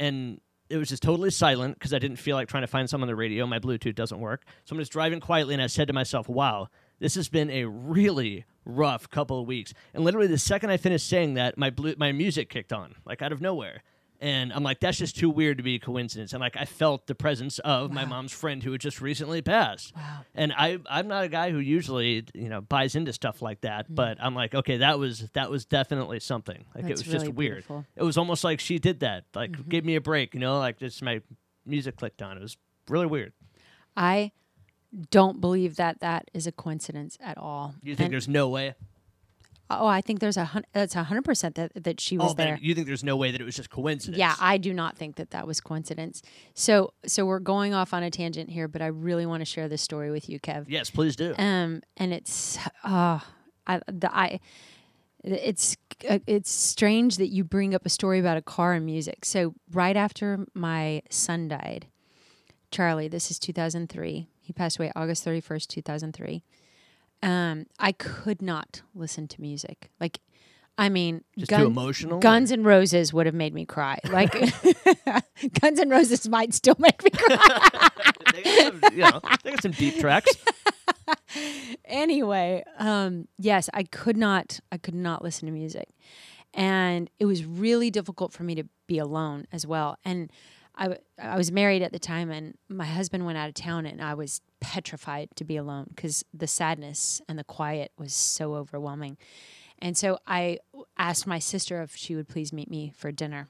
[0.00, 0.40] and
[0.72, 3.06] it was just totally silent because I didn't feel like trying to find some on
[3.06, 3.46] the radio.
[3.46, 4.44] My Bluetooth doesn't work.
[4.64, 7.66] So I'm just driving quietly, and I said to myself, wow, this has been a
[7.66, 9.74] really rough couple of weeks.
[9.92, 13.20] And literally, the second I finished saying that, my blue, my music kicked on, like
[13.20, 13.82] out of nowhere.
[14.22, 16.32] And I'm like, that's just too weird to be a coincidence.
[16.32, 19.92] And like, I felt the presence of my mom's friend who had just recently passed.
[19.96, 20.20] Wow.
[20.36, 23.90] And I, I'm not a guy who usually, you know, buys into stuff like that.
[23.90, 23.96] Mm.
[23.96, 26.64] But I'm like, okay, that was that was definitely something.
[26.72, 27.52] Like That's it was just really weird.
[27.56, 27.84] beautiful.
[27.96, 29.24] It was almost like she did that.
[29.34, 29.68] Like, Mm-hmm.
[29.68, 30.34] gave me a break.
[30.34, 31.20] You know, like just my
[31.66, 32.36] music clicked on.
[32.36, 32.56] It was
[32.88, 33.32] really weird.
[33.96, 34.30] I
[35.10, 37.74] don't believe that that is a coincidence at all.
[37.82, 38.74] You think And- there's no way?
[39.80, 42.34] Oh, I think there's a hun- that's a hundred percent that that she was oh,
[42.34, 42.58] there.
[42.60, 44.18] you think there's no way that it was just coincidence?
[44.18, 46.22] Yeah, I do not think that that was coincidence.
[46.54, 49.68] So, so we're going off on a tangent here, but I really want to share
[49.68, 50.66] this story with you, Kev.
[50.68, 51.34] yes, please do.
[51.38, 53.20] Um, and it's, uh,
[53.66, 54.40] I, the, I,
[55.24, 55.76] it's,
[56.08, 59.24] uh, it's strange that you bring up a story about a car and music.
[59.24, 61.86] So, right after my son died,
[62.70, 64.28] Charlie, this is 2003.
[64.40, 66.42] He passed away August 31st, 2003.
[67.22, 69.90] Um, I could not listen to music.
[70.00, 70.18] Like,
[70.78, 72.18] I mean, just Gun- too emotional.
[72.18, 73.98] Guns and Roses would have made me cry.
[74.10, 74.32] Like
[75.60, 77.68] Guns and Roses might still make me cry.
[78.34, 80.32] they, got some, you know, they got some deep tracks.
[81.84, 84.60] anyway, um, yes, I could not.
[84.70, 85.88] I could not listen to music,
[86.54, 89.98] and it was really difficult for me to be alone as well.
[90.04, 90.30] And
[90.74, 93.86] I, w- I was married at the time, and my husband went out of town,
[93.86, 98.54] and I was petrified to be alone because the sadness and the quiet was so
[98.54, 99.18] overwhelming.
[99.80, 100.58] And so I
[100.96, 103.48] asked my sister if she would please meet me for dinner.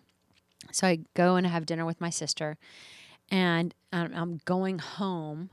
[0.73, 2.57] So I go and have dinner with my sister,
[3.31, 5.51] and um, I'm going home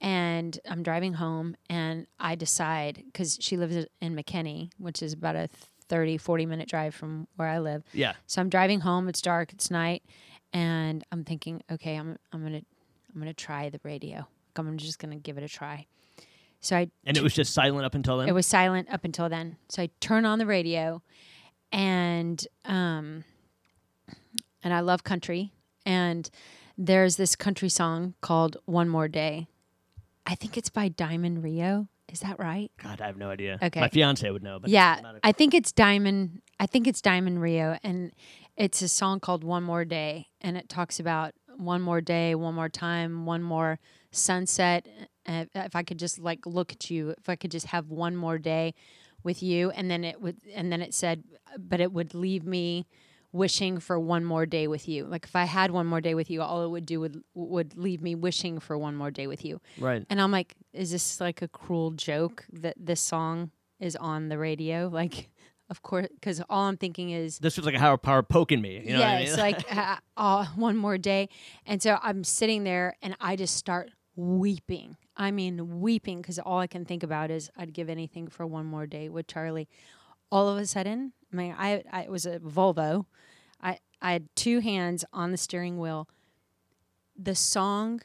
[0.00, 5.36] and I'm driving home and I decide because she lives in McKinney, which is about
[5.36, 5.48] a
[5.88, 7.82] 30, 40 minute drive from where I live.
[7.92, 8.14] Yeah.
[8.26, 9.08] So I'm driving home.
[9.08, 9.52] It's dark.
[9.52, 10.02] It's night,
[10.52, 12.62] and I'm thinking, okay, I'm I'm gonna
[13.12, 14.26] I'm gonna try the radio.
[14.58, 15.86] I'm just gonna give it a try.
[16.60, 18.28] So I And it was just silent up until then.
[18.28, 19.56] it was silent up until then.
[19.68, 21.02] So I turn on the radio,
[21.72, 23.24] and um,
[24.62, 25.52] and I love country,
[25.86, 26.28] and
[26.76, 29.46] there's this country song called "One More Day."
[30.26, 31.88] I think it's by Diamond Rio.
[32.12, 32.70] Is that right?
[32.82, 33.58] God, I have no idea.
[33.62, 33.80] Okay.
[33.80, 36.42] My fiance would know, but yeah, a- I think it's Diamond.
[36.58, 38.12] I think it's Diamond Rio, and
[38.56, 42.54] it's a song called "One More Day," and it talks about one more day, one
[42.54, 43.78] more time, one more
[44.10, 44.86] sunset.
[45.26, 48.16] Uh, if I could just like look at you, if I could just have one
[48.16, 48.74] more day
[49.22, 51.24] with you, and then it would, and then it said,
[51.58, 52.86] but it would leave me
[53.32, 55.04] wishing for one more day with you.
[55.04, 57.76] Like if I had one more day with you, all it would do would would
[57.76, 59.60] leave me wishing for one more day with you.
[59.78, 60.04] right.
[60.10, 64.38] And I'm like, is this like a cruel joke that this song is on the
[64.38, 64.88] radio?
[65.00, 65.30] Like,
[65.70, 68.82] of course, because all I'm thinking is, This was like a Howard Power poking me.
[68.84, 69.54] You know yes, what I mean?
[69.54, 71.28] like uh, uh, one more day.
[71.64, 74.96] And so I'm sitting there and I just start weeping.
[75.16, 78.66] I mean, weeping because all I can think about is I'd give anything for one
[78.66, 79.68] more day with Charlie.
[80.32, 83.06] All of a sudden, I mean, I, I it was a Volvo.
[83.60, 86.08] I I had two hands on the steering wheel.
[87.16, 88.00] The song,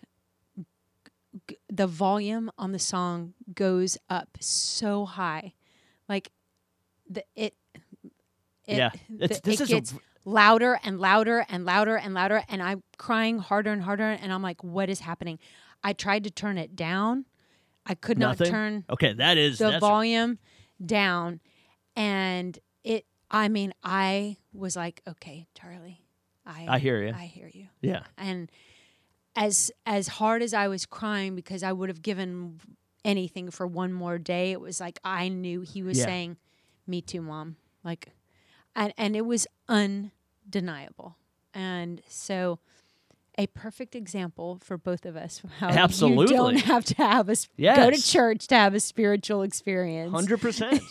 [1.48, 5.54] g- the volume on the song goes up so high,
[6.10, 6.32] like
[7.10, 7.54] the it.
[8.04, 8.90] it Yeah.
[9.20, 9.94] It's- the- this it is gets
[10.26, 14.42] louder and louder and louder and louder, and I'm crying harder and harder, and I'm
[14.42, 15.40] like, "What is happening?"
[15.86, 17.26] I tried to turn it down.
[17.86, 18.48] I could Nothing?
[18.48, 20.40] not turn okay, that is the volume
[20.84, 21.40] down
[21.96, 26.02] and it i mean i was like okay charlie
[26.46, 27.14] i I hear you.
[27.16, 28.04] i hear you yeah.
[28.18, 28.52] and
[29.38, 32.60] as as hard as i was crying because i would have given
[33.06, 36.06] anything for one more day it was like i knew he was Yeah.
[36.06, 36.38] saying
[36.88, 38.10] me too mom like
[38.76, 41.18] and and it was undeniable
[41.54, 42.60] and so
[43.38, 46.36] a perfect example for both of us how you Absolutely.
[46.36, 50.40] don't have to have a s- go to church to have a spiritual experience Hundred
[50.42, 50.82] percent.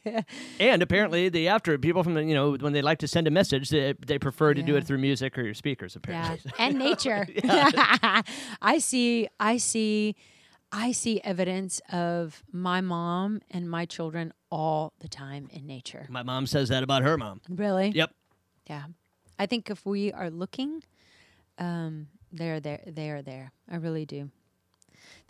[0.60, 3.30] And apparently, the after people from the you know when they like to send a
[3.30, 5.96] message, they, they prefer to do it through music or your speakers.
[6.08, 7.26] Yeah, Apparently, and nature.
[8.62, 9.28] I see.
[9.38, 10.16] I see.
[10.72, 16.06] I see evidence of my mom and my children all the time in nature.
[16.08, 17.40] my mom says that about her mom.
[17.48, 17.88] Really?
[17.90, 18.10] Yep.
[18.68, 18.84] Yeah.
[19.36, 20.84] I think if we are looking,
[21.60, 22.82] um, they're there.
[22.86, 23.52] They are there.
[23.70, 24.30] I really do.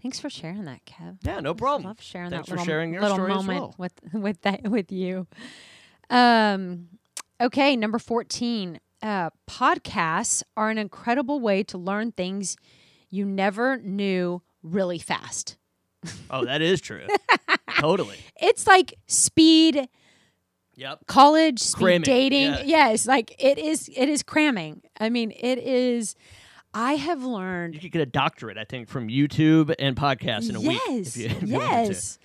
[0.03, 1.19] Thanks for sharing that, Kev.
[1.23, 1.85] Yeah, no problem.
[1.85, 3.75] Love sharing Thanks that for little, sharing your little story as moment well.
[3.77, 5.27] with with that with you.
[6.09, 6.89] Um,
[7.41, 8.81] okay, number fourteen.
[9.03, 12.57] Uh, podcasts are an incredible way to learn things
[13.09, 15.57] you never knew really fast.
[16.31, 17.07] Oh, that is true.
[17.79, 18.17] totally.
[18.41, 19.89] It's like speed
[20.81, 21.07] Yep.
[21.07, 22.43] college, speed Cramming, dating.
[22.53, 22.63] yeah.
[22.65, 23.89] Yes, like it is.
[23.95, 24.81] It is cramming.
[24.99, 26.15] I mean, it is.
[26.73, 30.57] I have learned You could get a doctorate, I think, from YouTube and podcasts in
[30.57, 30.81] a week.
[30.89, 31.53] yes, If you, if you to.
[31.53, 32.19] yes.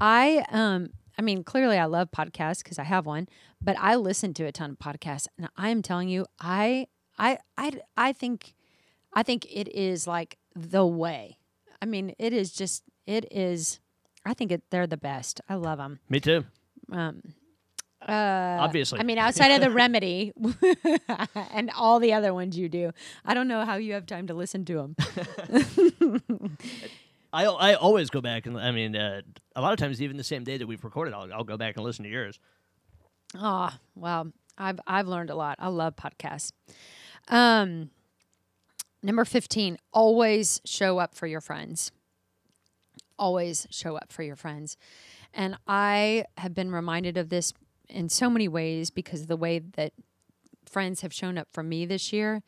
[0.00, 3.28] I um I mean clearly I love podcasts because I have one,
[3.62, 6.86] but I listen to a ton of podcasts and I am telling you I
[7.18, 8.54] I I I think
[9.12, 11.36] I think it is like the way.
[11.82, 13.78] I mean, it is just it is.
[14.24, 15.40] I think it, they're the best.
[15.48, 16.00] I love them.
[16.08, 16.44] Me too.
[16.92, 17.22] Um,
[18.10, 18.98] uh, Obviously.
[18.98, 20.32] I mean, outside of the remedy
[21.52, 22.90] and all the other ones you do,
[23.24, 26.56] I don't know how you have time to listen to them.
[27.32, 29.20] I I always go back and I mean uh,
[29.54, 31.76] a lot of times even the same day that we've recorded I'll I'll go back
[31.76, 32.40] and listen to yours.
[33.38, 35.56] Oh, well, I've I've learned a lot.
[35.60, 36.50] I love podcasts.
[37.28, 37.90] Um,
[39.04, 41.92] number fifteen: always show up for your friends.
[43.16, 44.76] Always show up for your friends,
[45.32, 47.52] and I have been reminded of this
[47.90, 49.92] in so many ways because of the way that
[50.64, 52.42] friends have shown up for me this year.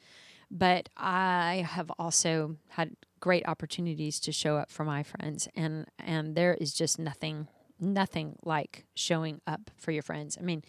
[0.51, 6.35] But I have also had great opportunities to show up for my friends, and and
[6.35, 7.49] there is just nothing
[7.81, 10.37] nothing like showing up for your friends.
[10.39, 10.63] I mean,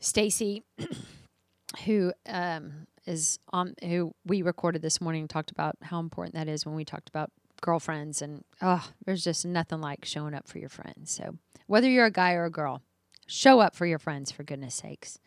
[0.00, 0.64] Stacy,
[1.84, 6.66] who um, is on, who we recorded this morning, talked about how important that is
[6.66, 7.30] when we talked about
[7.60, 11.12] girlfriends, and oh, there's just nothing like showing up for your friends.
[11.12, 11.36] So
[11.68, 12.82] whether you're a guy or a girl,
[13.26, 15.18] show up for your friends for goodness sakes.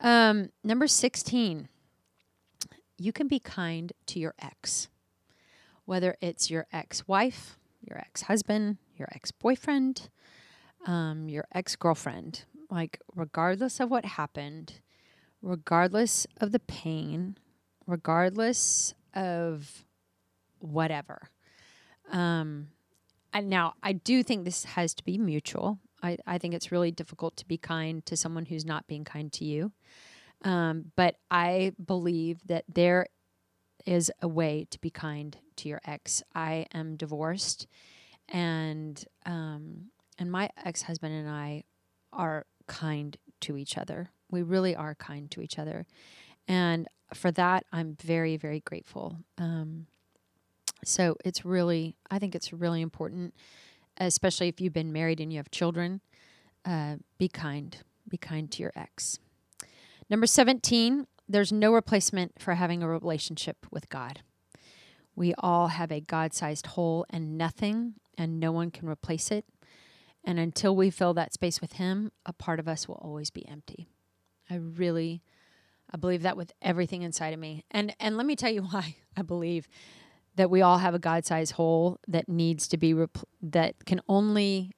[0.00, 1.68] Um, number sixteen,
[2.98, 4.88] you can be kind to your ex,
[5.84, 10.08] whether it's your ex-wife, your ex-husband, your ex boyfriend,
[10.86, 14.80] um, your ex girlfriend, like, regardless of what happened,
[15.42, 17.36] regardless of the pain,
[17.86, 19.84] regardless of
[20.58, 21.28] whatever.
[22.10, 22.68] Um,
[23.32, 25.78] and now, I do think this has to be mutual.
[26.04, 29.32] I, I think it's really difficult to be kind to someone who's not being kind
[29.32, 29.72] to you.
[30.44, 33.06] Um, but I believe that there
[33.86, 36.22] is a way to be kind to your ex.
[36.34, 37.66] I am divorced
[38.28, 41.64] and um, and my ex husband and I
[42.12, 44.10] are kind to each other.
[44.30, 45.86] We really are kind to each other,
[46.48, 49.18] and for that, I'm very very grateful.
[49.38, 49.86] Um,
[50.84, 53.34] so it's really, I think it's really important,
[53.98, 56.00] especially if you've been married and you have children.
[56.64, 57.78] Uh, be kind.
[58.08, 59.18] Be kind to your ex.
[60.10, 64.20] Number 17, there's no replacement for having a relationship with God.
[65.16, 69.44] We all have a God sized hole and nothing and no one can replace it.
[70.24, 73.46] And until we fill that space with Him, a part of us will always be
[73.46, 73.88] empty.
[74.48, 75.22] I really,
[75.92, 77.64] I believe that with everything inside of me.
[77.70, 79.68] And and let me tell you why I believe
[80.36, 82.94] that we all have a God-sized hole that needs to be
[83.42, 84.72] that can only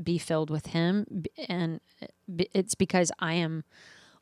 [0.00, 1.80] be filled with Him, and
[2.28, 3.64] it's because I am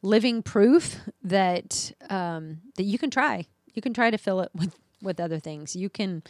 [0.02, 3.46] living proof that um, that you can try.
[3.74, 5.76] You can try to fill it with with other things.
[5.76, 6.22] You can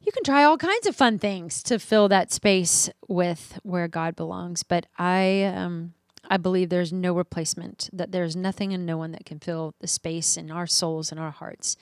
[0.00, 4.16] you can try all kinds of fun things to fill that space with where God
[4.16, 4.62] belongs.
[4.62, 5.94] But I um
[6.30, 9.86] I believe there's no replacement, that there's nothing and no one that can fill the
[9.86, 11.76] space in our souls and our hearts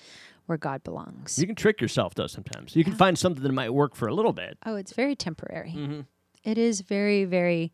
[0.53, 1.39] where God belongs.
[1.39, 2.77] You can trick yourself though sometimes.
[2.77, 4.59] You can find something that might work for a little bit.
[4.67, 5.73] Oh, it's very temporary.
[5.75, 6.01] Mm-hmm.
[6.45, 7.73] It is very, very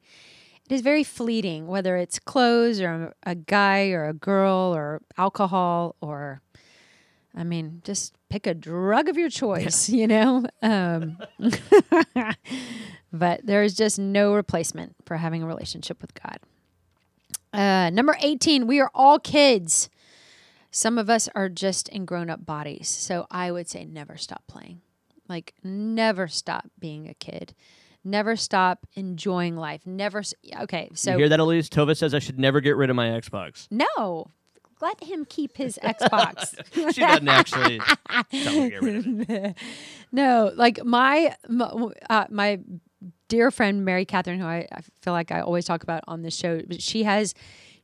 [0.64, 5.96] it is very fleeting, whether it's clothes or a guy or a girl or alcohol
[6.00, 6.40] or
[7.34, 10.46] I mean, just pick a drug of your choice, you know?
[10.62, 11.18] Um,
[13.12, 16.38] but there is just no replacement for having a relationship with God.
[17.52, 19.90] Uh, number 18, we are all kids.
[20.78, 22.86] Some of us are just in grown up bodies.
[22.86, 24.80] So I would say never stop playing.
[25.28, 27.52] Like, never stop being a kid.
[28.04, 29.84] Never stop enjoying life.
[29.84, 30.22] Never.
[30.60, 31.10] Okay, so.
[31.10, 31.68] You hear that, Elise?
[31.68, 33.66] Tova says I should never get rid of my Xbox.
[33.72, 34.30] No,
[34.80, 36.54] let him keep his Xbox.
[36.94, 39.56] she doesn't actually tell me to get rid of it.
[40.12, 42.60] No, like my my, uh, my
[43.26, 46.36] dear friend Mary Catherine, who I, I feel like I always talk about on this
[46.36, 47.34] show, she has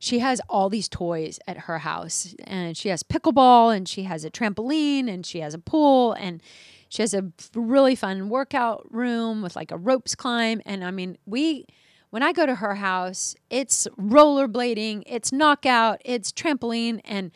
[0.05, 4.23] she has all these toys at her house, and she has pickleball, and she has
[4.23, 6.43] a trampoline, and she has a pool, and
[6.89, 11.17] she has a really fun workout room with like a ropes climb, and I mean
[11.25, 11.65] we
[12.11, 17.01] when I go to her house, it's rollerblading, it's knockout, it's trampoline.
[17.03, 17.31] And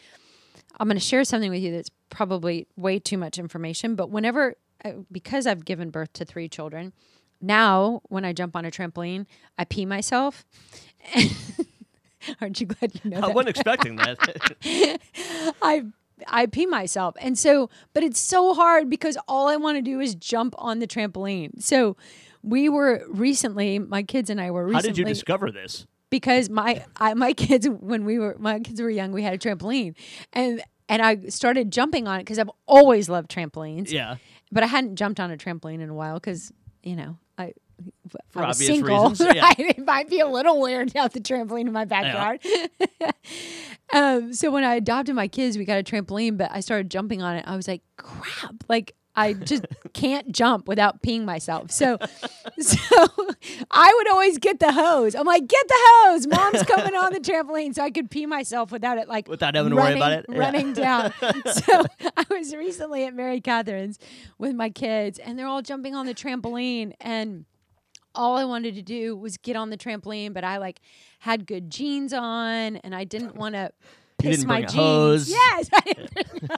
[0.80, 3.96] I'm going to share something with you that's probably way too much information.
[3.96, 6.94] But whenever, uh, because I've given birth to three children,
[7.42, 9.26] now when I jump on a trampoline,
[9.58, 10.46] I pee myself.
[12.42, 13.36] Aren't you glad you know I that?
[13.36, 14.58] wasn't expecting that.
[15.62, 15.84] I
[16.28, 17.16] I pee myself.
[17.20, 20.80] And so, but it's so hard because all I want to do is jump on
[20.80, 21.62] the trampoline.
[21.62, 21.96] So
[22.44, 24.90] we were recently, my kids and I were recently.
[24.90, 25.86] How did you discover this?
[26.10, 29.38] Because my I, my kids, when we were my kids were young, we had a
[29.38, 29.96] trampoline,
[30.34, 33.92] and and I started jumping on it because I've always loved trampolines.
[33.92, 34.16] Yeah.
[34.52, 36.52] But I hadn't jumped on a trampoline in a while because
[36.82, 37.18] you know.
[38.30, 39.44] For I was obvious single, reasons, yeah.
[39.44, 39.60] right?
[39.60, 42.42] It might be a little weird to have the trampoline in my backyard.
[43.94, 47.22] um, so when I adopted my kids, we got a trampoline, but I started jumping
[47.22, 47.46] on it.
[47.48, 51.72] I was like, crap, like I just can't jump without peeing myself.
[51.72, 51.98] So,
[52.60, 53.08] so
[53.70, 55.14] I would always get the hose.
[55.14, 56.28] I'm like, get the hose.
[56.28, 59.72] Mom's coming on the trampoline, so I could pee myself without it like Without having
[59.72, 60.26] to running, worry about it.
[60.30, 60.40] Yeah.
[60.40, 61.14] running down.
[61.52, 64.00] so I was recently at Mary Catherine's
[64.38, 67.46] with my kids, and they're all jumping on the trampoline, and
[68.20, 70.82] all I wanted to do was get on the trampoline, but I like
[71.20, 73.72] had good jeans on, and I didn't want to
[74.20, 74.74] piss my jeans.
[74.74, 75.30] hose.
[75.30, 76.58] Yes, I didn't bring a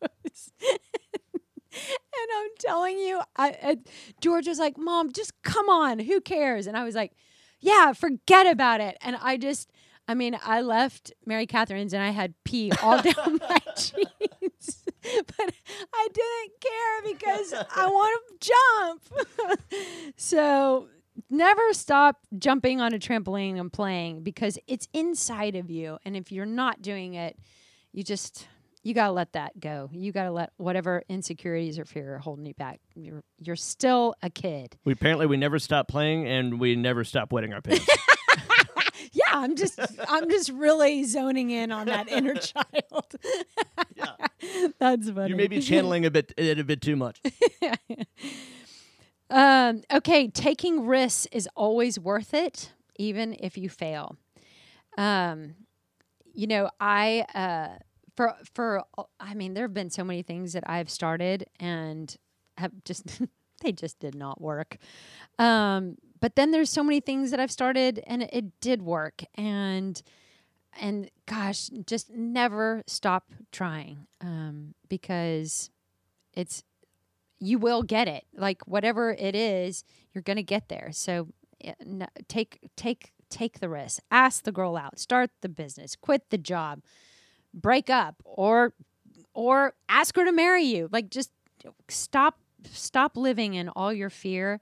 [0.00, 0.52] hose.
[0.62, 3.76] and I'm telling you, I, I
[4.20, 5.98] George was like, "Mom, just come on.
[5.98, 7.12] Who cares?" And I was like,
[7.58, 9.68] "Yeah, forget about it." And I just,
[10.06, 15.54] I mean, I left Mary Catherine's and I had pee all down my jeans, but
[15.92, 18.52] I didn't care because I want to
[19.18, 19.72] jump.
[20.16, 20.86] so
[21.30, 26.30] never stop jumping on a trampoline and playing because it's inside of you, and if
[26.32, 27.38] you're not doing it,
[27.92, 28.46] you just
[28.82, 29.90] you gotta let that go.
[29.92, 32.80] You gotta let whatever insecurities or fear are holding you back.
[32.94, 34.76] You're you're still a kid.
[34.84, 37.86] We apparently we never stop playing and we never stop wetting our pants.
[39.12, 43.14] Yeah, I'm just I'm just really zoning in on that inner child.
[43.96, 44.14] yeah.
[44.78, 45.30] That's funny.
[45.30, 47.20] You may be channeling a bit it a bit too much.
[49.30, 54.16] Um, okay, taking risks is always worth it, even if you fail.
[54.98, 55.54] Um,
[56.34, 57.78] you know, I uh,
[58.16, 58.82] for for
[59.18, 62.14] I mean, there have been so many things that I've started and
[62.58, 63.20] have just
[63.62, 64.78] they just did not work.
[65.38, 69.22] Um, but then there's so many things that I've started and it, it did work
[69.36, 70.02] and
[70.80, 75.70] and gosh, just never stop trying um, because
[76.34, 76.62] it's
[77.40, 78.24] you will get it.
[78.36, 80.90] Like whatever it is, you're going to get there.
[80.92, 81.28] So
[81.64, 81.74] eh,
[82.28, 84.02] take take take the risk.
[84.10, 84.98] Ask the girl out.
[84.98, 85.96] Start the business.
[85.96, 86.82] Quit the job.
[87.52, 88.74] Break up or
[89.34, 90.88] or ask her to marry you.
[90.92, 91.30] Like just
[91.88, 92.38] stop
[92.70, 94.60] stop living in all your fear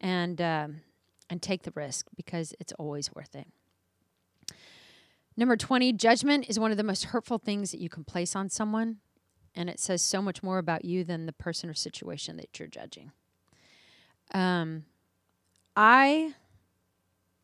[0.00, 0.80] and um,
[1.30, 3.46] and take the risk because it's always worth it.
[5.38, 8.48] Number 20, judgment is one of the most hurtful things that you can place on
[8.48, 8.96] someone
[9.56, 12.68] and it says so much more about you than the person or situation that you're
[12.68, 13.12] judging.
[14.32, 14.84] Um,
[15.74, 16.34] I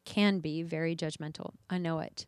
[0.04, 1.52] can be very judgmental.
[1.70, 2.26] I know it,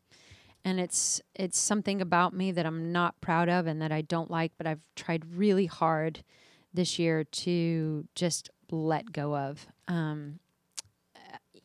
[0.64, 4.30] and it's it's something about me that I'm not proud of and that I don't
[4.30, 4.53] like.
[4.57, 6.24] But I've tried really hard
[6.72, 9.66] this year to just let go of.
[9.89, 10.41] Um,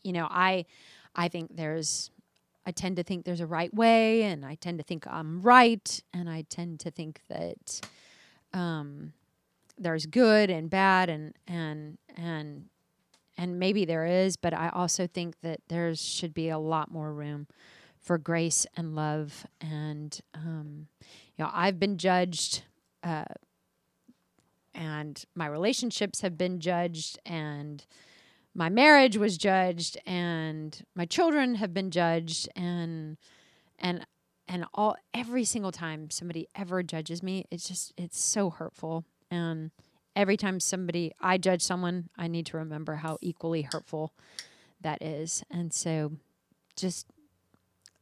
[0.04, 0.66] you know, I
[1.16, 2.12] I think there's
[2.66, 6.02] I tend to think there's a right way, and I tend to think I'm right,
[6.14, 7.82] and I tend to think that
[8.54, 9.14] um,
[9.78, 12.66] there's good and bad, and and and
[13.38, 17.14] and maybe there is, but I also think that there should be a lot more
[17.14, 17.48] room
[17.98, 20.88] for grace and love, and um,
[21.38, 22.64] you know, I've been judged.
[23.02, 23.26] Uh,
[24.74, 27.86] and my relationships have been judged and
[28.54, 33.18] my marriage was judged and my children have been judged and
[33.78, 34.06] and
[34.50, 39.72] and all every single time somebody ever judges me it's just it's so hurtful and
[40.16, 44.12] every time somebody i judge someone i need to remember how equally hurtful
[44.82, 46.12] that is and so
[46.76, 47.08] just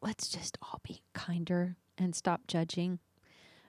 [0.02, 3.00] let's just all be kinder and stop judging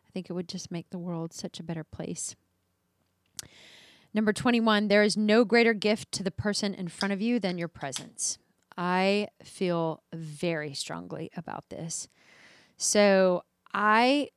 [0.07, 2.35] i think it would just make the world such a better place
[4.15, 7.59] Number 21, there is no greater gift to the person in front of you than
[7.59, 8.39] your presence.
[8.77, 12.09] I feel very strongly about this.
[12.79, 13.43] So,
[13.75, 14.31] I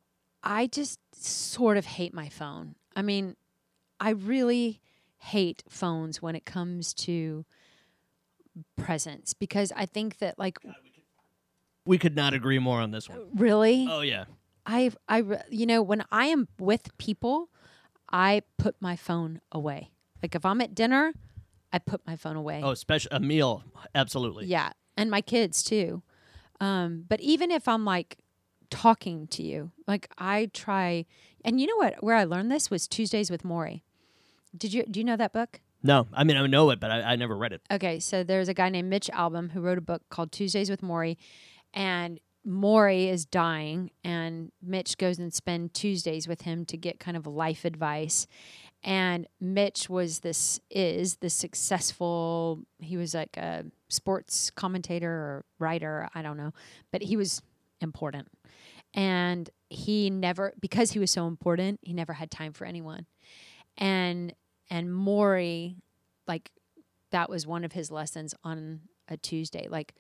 [0.44, 2.76] I just sort of hate my phone.
[2.96, 3.36] I mean,
[4.00, 4.82] I really
[5.18, 7.46] hate phones when it comes to
[8.76, 10.58] presence because I think that like
[11.86, 13.30] We could not agree more on this one.
[13.36, 14.26] really Oh yeah.
[14.66, 17.50] I I you know when I am with people,
[18.12, 19.92] I put my phone away.
[20.22, 21.14] Like if I'm at dinner,
[21.72, 22.62] I put my phone away.
[22.64, 23.64] Oh, special a meal.
[23.96, 24.48] Absolutely.
[24.48, 26.02] Yeah, and my kids too.
[26.60, 28.18] Um, but even if I'm like
[28.72, 31.06] talking to you, like I try,
[31.46, 32.04] and you know what?
[32.04, 33.82] Where I learned this was Tuesdays with Morrie.
[34.58, 35.60] Did you do you know that book?
[35.84, 37.62] No, I mean I know it, but I, I never read it.
[37.70, 40.82] Okay, so there's a guy named Mitch Albom who wrote a book called Tuesdays with
[40.82, 41.18] Morrie,
[41.74, 47.16] and Morrie is dying, and Mitch goes and spend Tuesdays with him to get kind
[47.16, 48.26] of life advice.
[48.84, 52.62] And Mitch was this is the successful.
[52.80, 56.52] He was like a sports commentator or writer, I don't know,
[56.92, 57.44] but he was
[57.80, 58.28] important,
[58.94, 63.06] and he never because he was so important, he never had time for anyone,
[63.78, 64.34] and
[64.70, 65.76] and Morrie,
[66.28, 66.52] like
[67.12, 69.68] that was one of his lessons on a Tuesday.
[69.70, 69.94] Like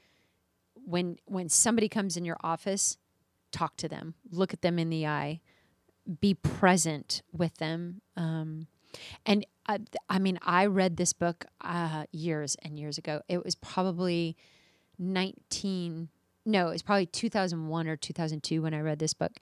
[0.86, 2.98] when when somebody comes in your office,
[3.52, 5.42] talk to them, look at them in the eye,
[6.20, 8.02] be present with them.
[8.18, 8.68] Um,
[9.26, 9.80] and I,
[10.10, 13.22] I mean, I read this book uh, years and years ago.
[13.28, 14.36] It was probably
[15.00, 16.10] 19,
[16.46, 19.34] no, it was probably 2001 or 2002 when I read this book.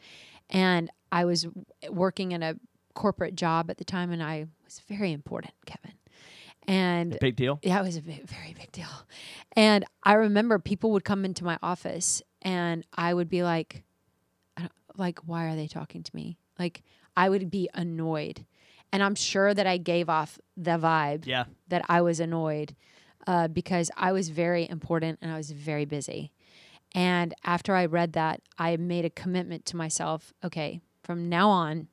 [0.50, 1.48] And I was
[1.90, 2.56] working in a
[2.96, 5.94] corporate job at the time, and I was very important, Kevin.
[6.68, 7.60] And Big deal.
[7.64, 8.88] yeah, it was a ve- very big deal.
[9.56, 13.84] And I remember people would come into my office and I would be like,
[14.56, 16.38] I don't- like, why are they talking to me?
[16.60, 16.84] Like,
[17.18, 18.46] I would be annoyed.
[18.92, 21.46] And I'm sure that I gave off the vibe Yeah.
[21.70, 22.76] that I was annoyed
[23.26, 26.32] uh, because I was very important and I was very busy.
[26.96, 31.88] And after I read that, I made a commitment to myself okay, from now on,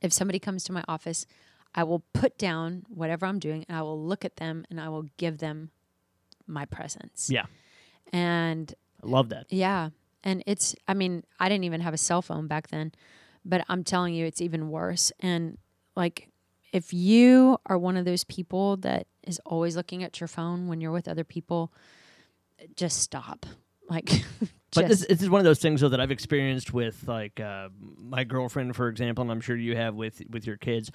[0.00, 1.26] if somebody comes to my office,
[1.74, 4.88] I will put down whatever I'm doing and I will look at them and I
[4.88, 5.70] will give them
[6.46, 7.28] my presence.
[7.30, 7.46] Yeah.
[8.12, 8.72] And
[9.02, 9.46] I love that.
[9.50, 9.90] yeah.
[10.24, 12.92] And it's, I mean, I didn't even have a cell phone back then,
[13.44, 15.12] but I'm telling you, it's even worse.
[15.20, 15.56] And
[15.94, 16.30] like,
[16.72, 20.80] if you are one of those people that is always looking at your phone when
[20.80, 21.72] you're with other people,
[22.74, 23.46] just stop.
[23.88, 24.10] Like,
[24.74, 27.40] But just, this, this is one of those things though that I've experienced with like
[27.40, 30.90] uh, my girlfriend, for example, and I'm sure you have with with your kids,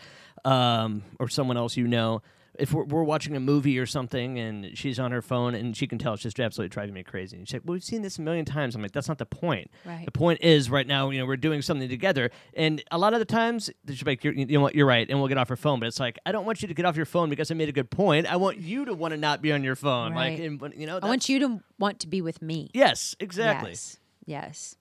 [0.46, 2.22] um, or someone else you know.
[2.60, 5.88] If we're, we're watching a movie or something and she's on her phone and she
[5.88, 7.38] can tell it's just absolutely driving me crazy.
[7.38, 9.26] And she's like, "Well, we've seen this a million times." I'm like, "That's not the
[9.26, 9.72] point.
[9.86, 10.04] right.
[10.06, 13.20] The point is right now, you know, we're doing something together, and a lot of
[13.20, 14.76] the times she's like, you're, "You know what?
[14.76, 15.80] You're right," and we'll get off her phone.
[15.80, 17.70] But it's like, I don't want you to get off your phone because I made
[17.70, 18.28] a good point.
[18.28, 20.14] I want you to want to not be on your phone.
[20.14, 20.41] Like, Right.
[20.41, 22.70] and, you know, I want you to want to be with me.
[22.74, 23.72] Yes, exactly.
[23.72, 23.97] Yes.
[24.26, 24.76] Yes.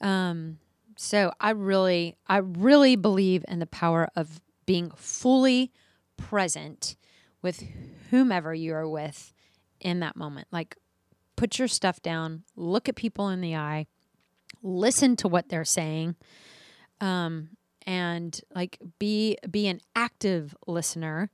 [0.00, 0.58] Um,
[0.96, 5.72] so I really, I really believe in the power of being fully
[6.20, 6.96] present
[7.42, 7.64] with
[8.10, 9.32] whomever you are with
[9.80, 10.48] in that moment.
[10.52, 10.76] Like,
[11.36, 13.86] put your stuff down, look at people in the eye,
[14.62, 16.16] listen to what they're saying,
[17.00, 17.50] um,
[17.86, 21.30] and like be be an active listener.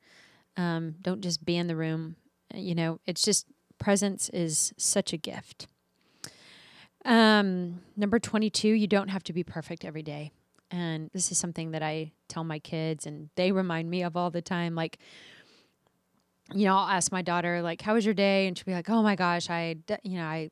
[0.57, 2.17] Um, don't just be in the room.
[2.55, 3.47] You know, it's just
[3.79, 5.67] presence is such a gift.
[7.05, 10.33] Um, number 22, you don't have to be perfect every day.
[10.71, 14.31] And this is something that I tell my kids and they remind me of all
[14.31, 14.75] the time.
[14.75, 14.99] Like,
[16.53, 18.47] you know, I'll ask my daughter, like, how was your day?
[18.47, 20.51] And she'll be like, oh my gosh, I, you know, I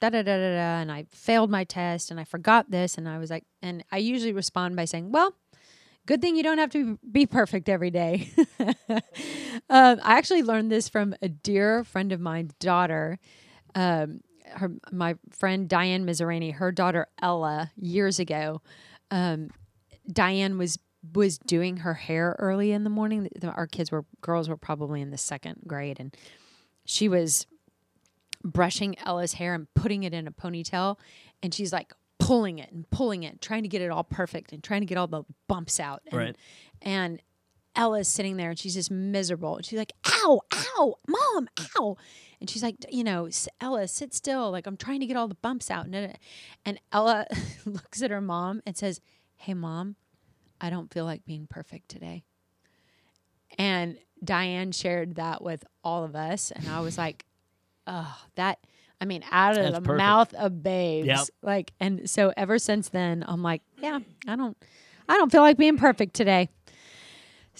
[0.00, 2.98] da da da da da, and I failed my test and I forgot this.
[2.98, 5.34] And I was like, and I usually respond by saying, well,
[6.06, 8.30] good thing you don't have to be perfect every day.
[8.88, 13.18] um, I actually learned this from a dear friend of mine's daughter.
[13.74, 18.62] Um, her my friend Diane Mizrarini, her daughter Ella, years ago.
[19.10, 19.50] Um,
[20.10, 20.78] Diane was
[21.14, 23.28] was doing her hair early in the morning.
[23.42, 26.16] Our kids were girls were probably in the second grade, and
[26.84, 27.46] she was
[28.44, 30.98] brushing Ella's hair and putting it in a ponytail,
[31.42, 34.62] and she's like pulling it and pulling it, trying to get it all perfect and
[34.62, 36.02] trying to get all the bumps out.
[36.10, 36.36] And, Right.
[36.82, 37.22] And
[37.78, 39.56] Ella's sitting there and she's just miserable.
[39.56, 41.48] And she's like, ow, ow, mom,
[41.78, 41.96] ow.
[42.40, 43.28] And she's like, you know,
[43.60, 44.50] Ella, sit still.
[44.50, 45.86] Like, I'm trying to get all the bumps out.
[45.86, 47.26] And, Ella
[47.64, 49.00] looks at her mom and says,
[49.36, 49.94] hey, mom,
[50.60, 52.24] I don't feel like being perfect today.
[53.56, 56.50] And Diane shared that with all of us.
[56.50, 57.24] And I was like,
[57.86, 58.58] oh, that,
[59.00, 59.98] I mean, out of That's the perfect.
[59.98, 61.06] mouth of babes.
[61.06, 61.20] Yep.
[61.42, 64.56] Like, and so ever since then, I'm like, yeah, I don't,
[65.08, 66.48] I don't feel like being perfect today.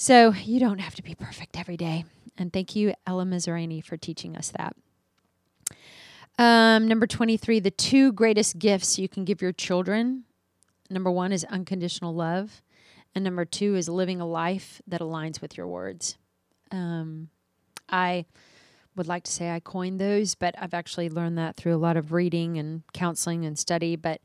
[0.01, 2.05] So you don't have to be perfect every day.
[2.39, 4.77] And thank you, Ella Mizrarini, for teaching us that.
[6.39, 10.23] Um, number 23, the two greatest gifts you can give your children.
[10.89, 12.63] Number one is unconditional love.
[13.13, 16.17] And number two is living a life that aligns with your words.
[16.71, 17.31] Um,
[17.89, 18.27] I
[18.95, 21.97] would like to say I coined those, but I've actually learned that through a lot
[21.97, 23.97] of reading and counseling and study.
[23.97, 24.21] But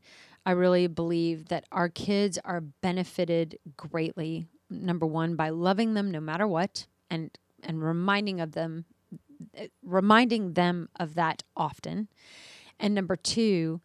[0.46, 4.46] I really believe that our kids are benefited greatly.
[4.70, 7.30] Number one, by loving them no matter what, and
[7.62, 8.84] and reminding of them,
[9.82, 12.08] reminding them of that often.
[12.78, 13.80] And number two,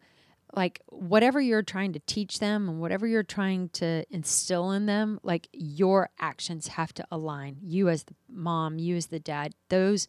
[0.54, 5.20] like whatever you're trying to teach them and whatever you're trying to instill in them,
[5.22, 7.58] like your actions have to align.
[7.62, 10.08] You as the mom, you as the dad, those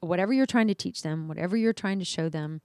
[0.00, 2.60] whatever you're trying to teach them, whatever you're trying to show them,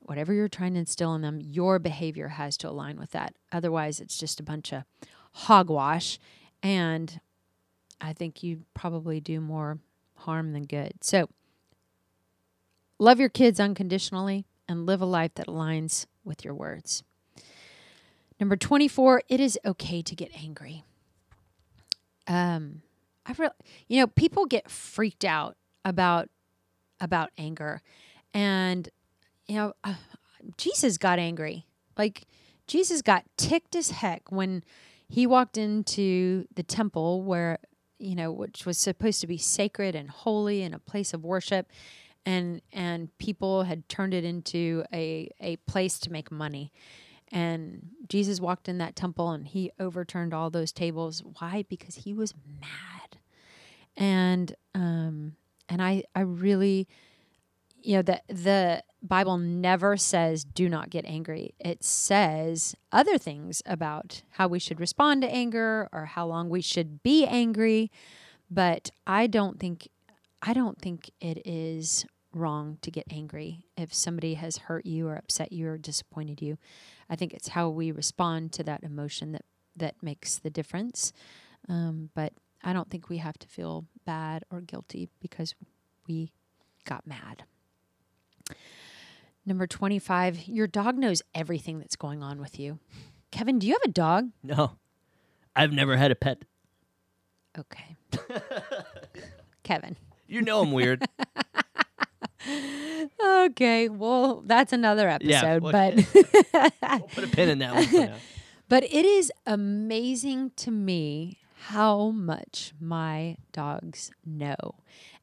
[0.00, 3.34] whatever you're trying to instill in them, your behavior has to align with that.
[3.52, 4.84] Otherwise, it's just a bunch of
[5.32, 6.18] hogwash.
[6.64, 7.20] And
[8.00, 9.78] I think you probably do more
[10.16, 10.94] harm than good.
[11.02, 11.28] So,
[12.98, 17.04] love your kids unconditionally and live a life that aligns with your words.
[18.40, 20.84] Number 24, it is okay to get angry.
[22.26, 22.80] Um,
[23.26, 23.52] I really,
[23.86, 26.30] you know, people get freaked out about
[27.00, 27.82] about anger,
[28.32, 28.88] and
[29.46, 29.94] you know, uh,
[30.56, 31.66] Jesus got angry.
[31.98, 32.26] Like
[32.66, 34.64] Jesus got ticked as heck when
[35.14, 37.60] he walked into the temple where,
[38.00, 41.70] you know, which was supposed to be sacred and holy and a place of worship.
[42.26, 46.72] And, and people had turned it into a, a place to make money.
[47.30, 51.22] And Jesus walked in that temple and he overturned all those tables.
[51.38, 51.64] Why?
[51.68, 53.20] Because he was mad.
[53.96, 55.36] And um,
[55.68, 56.88] and I I really
[57.84, 61.54] you know the the Bible never says do not get angry.
[61.60, 66.62] It says other things about how we should respond to anger or how long we
[66.62, 67.92] should be angry,
[68.50, 69.88] but I don't think
[70.42, 75.16] I don't think it is wrong to get angry if somebody has hurt you or
[75.16, 76.58] upset you or disappointed you.
[77.08, 79.44] I think it's how we respond to that emotion that
[79.76, 81.12] that makes the difference.
[81.68, 82.32] Um, but
[82.62, 85.54] I don't think we have to feel bad or guilty because
[86.08, 86.32] we
[86.84, 87.44] got mad.
[89.46, 92.78] Number 25, your dog knows everything that's going on with you.
[93.30, 94.30] Kevin, do you have a dog?
[94.42, 94.76] No,
[95.54, 96.42] I've never had a pet.
[97.58, 97.96] Okay.
[99.62, 99.96] Kevin.
[100.26, 101.04] You know I'm weird.
[103.24, 108.12] Okay, well, that's another episode, well, but we'll put a pin in that one
[108.68, 111.38] but it is amazing to me
[111.68, 114.74] how much my dogs know.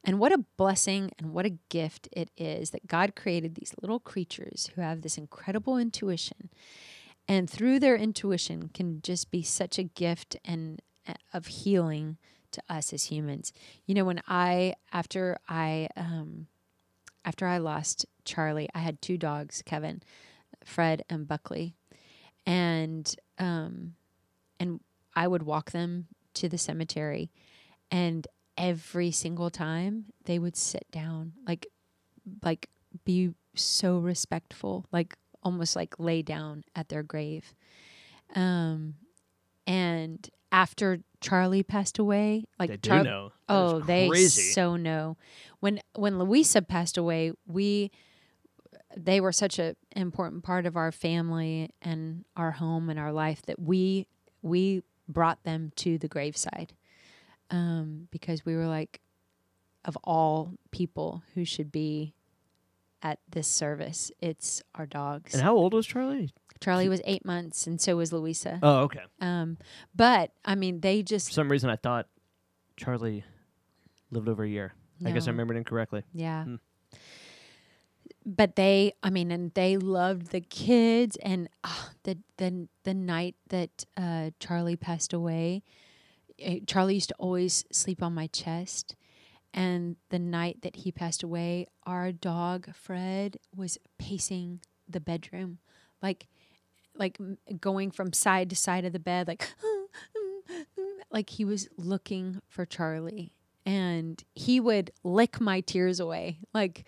[0.02, 4.00] And what a blessing and what a gift it is that God created these little
[4.00, 6.50] creatures who have this incredible intuition.
[7.28, 12.16] And through their intuition can just be such a gift and uh, of healing
[12.50, 13.52] to us as humans.
[13.86, 16.48] You know, when I after I um
[17.24, 20.02] after I lost Charlie, I had two dogs, Kevin,
[20.64, 21.76] Fred and Buckley.
[22.44, 23.94] And um
[24.58, 24.80] and
[25.14, 27.30] I would walk them to the cemetery
[27.90, 28.26] and
[28.56, 31.66] every single time they would sit down like
[32.44, 32.68] like
[33.04, 37.54] be so respectful like almost like lay down at their grave.
[38.34, 38.94] Um
[39.66, 43.32] and after charlie passed away like They Char- do know.
[43.48, 45.16] That oh they so know.
[45.60, 47.90] When when louisa passed away we
[48.96, 53.42] they were such an important part of our family and our home and our life
[53.46, 54.06] that we
[54.42, 56.72] we brought them to the graveside
[57.50, 59.00] um, because we were like
[59.84, 62.14] of all people who should be
[63.02, 66.30] at this service it's our dogs And how old was Charlie?
[66.60, 69.00] charlie was eight months and so was louisa Oh, okay.
[69.20, 69.58] um,
[69.94, 72.06] but i mean they For just some reason, I thought
[72.76, 73.24] Charlie
[74.10, 74.72] lived over a year.
[75.04, 75.32] I guess I No.
[75.32, 76.04] remembered incorrectly.
[76.14, 76.44] Yeah.
[76.44, 76.54] Hmm.
[78.24, 83.36] But they, I mean, and they loved the kids, and ah, the the the night
[83.48, 85.62] that uh, Charlie passed away,
[86.38, 88.96] eh, Charlie used to always sleep on my chest,
[89.54, 95.58] and the night that he passed away, our dog Fred was pacing the bedroom,
[96.02, 96.26] like
[96.96, 97.18] like
[97.60, 99.48] going from side to side of the bed, like
[101.10, 103.32] like he was looking for Charlie,
[103.64, 106.84] and he would lick my tears away, like.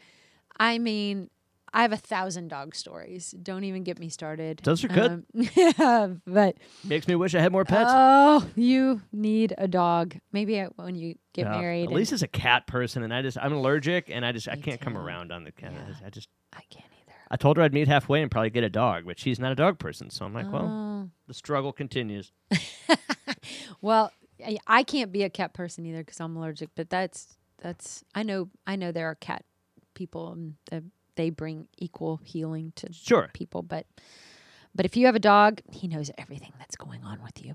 [0.57, 1.31] I mean,
[1.77, 3.33] I have a thousand dog stories.
[3.43, 4.61] Don't even get me started.
[4.62, 5.11] Those are good.
[5.11, 5.25] Um,
[5.57, 7.91] yeah, but Makes me wish I had more pets.
[7.93, 10.14] oh, you need a dog.
[10.33, 11.59] Maybe when you get Yeah.
[11.61, 11.85] married.
[11.87, 14.55] At least it's a cat person, and I just I'm allergic, and I just I
[14.57, 15.72] can't come around on the cat.
[15.72, 15.87] I Yeah.
[15.89, 17.16] just- I just I can't either.
[17.31, 19.57] I told her I'd meet halfway and probably get a dog, but she's not a
[19.57, 21.11] dog person, so I'm like, well, Oh.
[21.27, 22.31] the struggle continues.
[23.81, 24.12] well,
[24.45, 26.70] I, I can't be a cat person either because I'm allergic.
[26.77, 29.45] But that's that's I know I know there are cat
[29.95, 30.55] people and
[31.17, 33.31] they bring equal healing to Sure.
[33.33, 33.62] people.
[33.62, 33.87] But
[34.75, 37.55] but if you have a dog, he knows everything that's going on with you.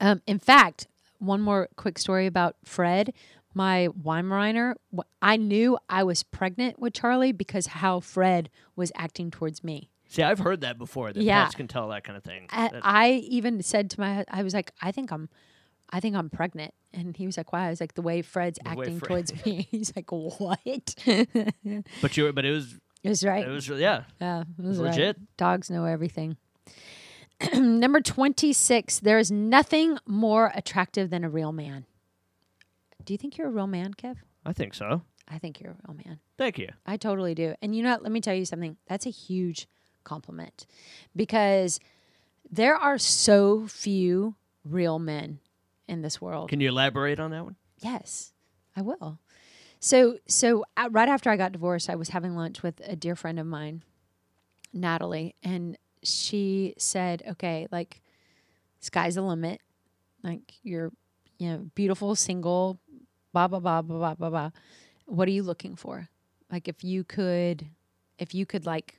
[0.00, 0.88] Um, in fact,
[1.18, 3.12] one more quick story about Fred,
[3.54, 4.74] my Weimaraner.
[5.20, 9.90] I knew I was pregnant with Charlie because how Fred was acting towards me.
[10.08, 11.12] See, I've heard that before.
[11.12, 11.44] That Yeah.
[11.44, 12.46] pets can tell that kind of thing.
[12.50, 15.28] I, I even said to my, I was like, I think I'm,
[15.94, 17.66] I think I'm pregnant, and he was like, Why?
[17.66, 19.68] I was like, the way Fred's The way acting Fred- towards me.
[19.70, 20.94] He's like, What?
[22.00, 23.46] but you, but it was, It was right.
[23.46, 24.04] it was, yeah.
[24.20, 24.90] Yeah, it was was right.
[24.90, 25.36] legit.
[25.36, 26.36] Dogs know everything.
[27.54, 31.84] Number 26, there is nothing more attractive than a real man.
[33.04, 34.16] Do you think you're a real man, Kev?
[34.46, 35.02] I think so.
[35.28, 36.20] I think you're a real man.
[36.38, 36.68] Thank you.
[36.86, 37.54] I totally do.
[37.60, 38.02] And you know what?
[38.02, 38.76] Let me tell you something.
[38.86, 39.66] That's a huge
[40.04, 40.66] compliment
[41.16, 41.80] because
[42.50, 45.40] there are so few real men
[45.88, 46.48] in this world.
[46.48, 47.56] Can you elaborate on that one?
[47.78, 48.32] Yes,
[48.76, 49.18] I will.
[49.80, 53.16] So, so uh, right after I got divorced, I was having lunch with a dear
[53.16, 53.82] friend of mine,
[54.72, 58.00] Natalie, and she said, "Okay, like,
[58.80, 59.60] sky's the limit.
[60.22, 60.92] Like, you're,
[61.38, 62.78] you know, beautiful, single,
[63.32, 64.50] blah blah blah blah blah blah blah.
[65.06, 66.08] What are you looking for?
[66.50, 67.66] Like, if you could,
[68.18, 68.98] if you could, like."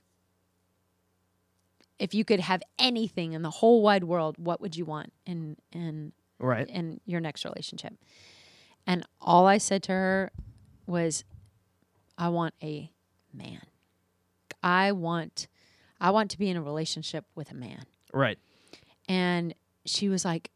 [2.00, 5.56] if you could have anything in the whole wide world, what would you want And
[5.72, 6.68] in Right.
[6.68, 7.94] in your next relationship?
[8.86, 10.32] And all I said to her
[10.86, 11.24] was,
[12.18, 12.92] I want a
[13.34, 13.62] man.
[14.62, 15.48] I want
[16.00, 17.84] I want to be in a relationship with a man.
[18.14, 18.38] Right.
[19.08, 19.56] And
[19.86, 20.52] she was like,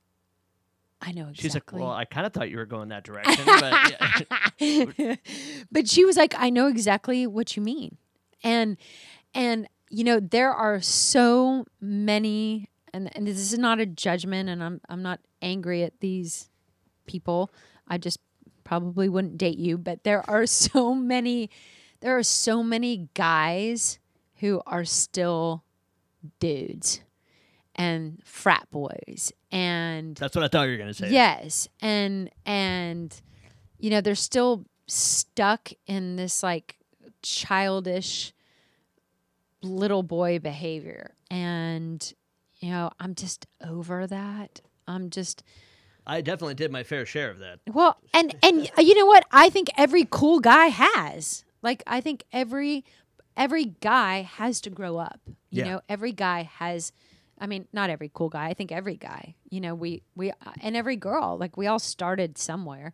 [1.01, 1.41] I know exactly.
[1.41, 4.25] She's like, well, I kind of thought you were going that direction, but
[4.59, 5.15] yeah.
[5.71, 7.97] but she was like, I know exactly what you mean.
[8.43, 8.77] And
[9.33, 14.63] and you know, there are so many and, and this is not a judgment and
[14.63, 16.49] I'm I'm not angry at these
[17.05, 17.51] people.
[17.87, 18.19] I just
[18.63, 21.49] probably wouldn't date you, but there are so many
[22.01, 23.99] there are so many guys
[24.35, 25.63] who are still
[26.39, 27.01] dudes
[27.75, 31.11] and frat boys and that's what I thought you were going to say.
[31.11, 33.19] Yes, and and
[33.79, 36.77] you know they're still stuck in this like
[37.21, 38.33] childish
[39.61, 42.13] little boy behavior, and
[42.59, 44.61] you know I'm just over that.
[44.87, 45.43] I'm just
[46.05, 47.59] I definitely did my fair share of that.
[47.71, 49.25] well, and and you know what?
[49.31, 51.43] I think every cool guy has.
[51.61, 52.85] Like I think every
[53.35, 55.19] every guy has to grow up.
[55.27, 55.63] You Yeah.
[55.65, 56.91] know, every guy has
[57.39, 58.47] I mean, not every cool guy.
[58.47, 59.35] I think every guy.
[59.49, 60.31] You know, we we
[60.61, 62.93] and every girl, like we all started somewhere.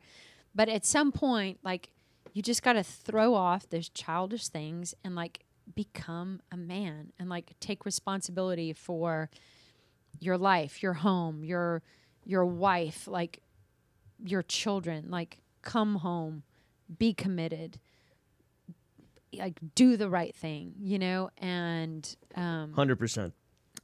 [0.56, 1.90] But at some point like
[2.34, 5.46] you just got to throw off those childish things and like
[5.76, 9.30] become a man and like take responsibility for
[10.20, 11.82] your life, your home, your
[12.26, 13.42] your wife, like
[14.24, 16.44] your children, like come home,
[16.98, 17.80] be committed,
[19.38, 21.30] like do the right thing, you know?
[21.38, 23.32] And um 100%.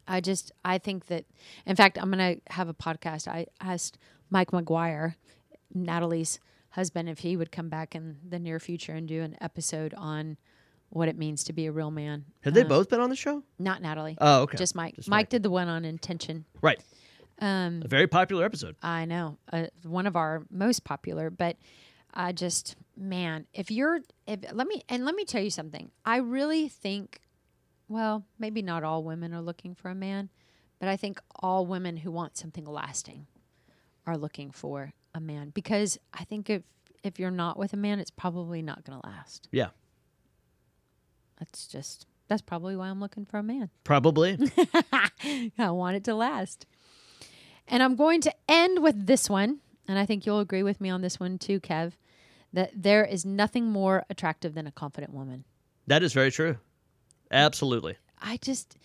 [0.08, 1.26] I just I think that
[1.66, 3.28] in fact I'm gonna have a podcast.
[3.28, 3.98] I asked
[4.30, 5.16] Mike McGuire,
[5.74, 6.40] Natalie's
[6.72, 10.38] husband, if he would come back in the near future and do an episode on
[10.90, 12.26] what it means to be a real man.
[12.42, 13.44] Have they Um, both been on the show?
[13.60, 14.18] Not Natalie.
[14.20, 14.58] Oh, okay.
[14.58, 14.96] Just Mike.
[14.96, 15.18] Just Mike.
[15.20, 15.30] Mike.
[15.30, 16.46] did the one on intention.
[16.62, 16.80] right.
[17.42, 18.76] Um, A very popular episode.
[18.84, 21.56] I know, uh, one of our most popular, but
[22.14, 25.90] I just man, if you're if let me and let me tell you something.
[26.04, 27.22] I really think
[27.88, 30.30] well, maybe not all women are looking for a man,
[30.80, 33.26] but I think all women who want something lasting
[34.06, 36.64] are looking for a man because I think if
[37.04, 39.48] if you're not with a man, it's probably not going to last.
[39.52, 39.70] Yeah.
[41.40, 43.70] That's just that's probably why I'm looking for a man.
[43.84, 44.38] Probably.
[45.58, 46.66] I want it to last.
[47.68, 50.90] And I'm going to end with this one, and I think you'll agree with me
[50.90, 51.94] on this one too, Kev,
[52.54, 55.44] that there is nothing more attractive than a confident woman.
[55.88, 56.58] that is very true.
[57.32, 57.96] Absolutely.
[58.22, 58.78] I just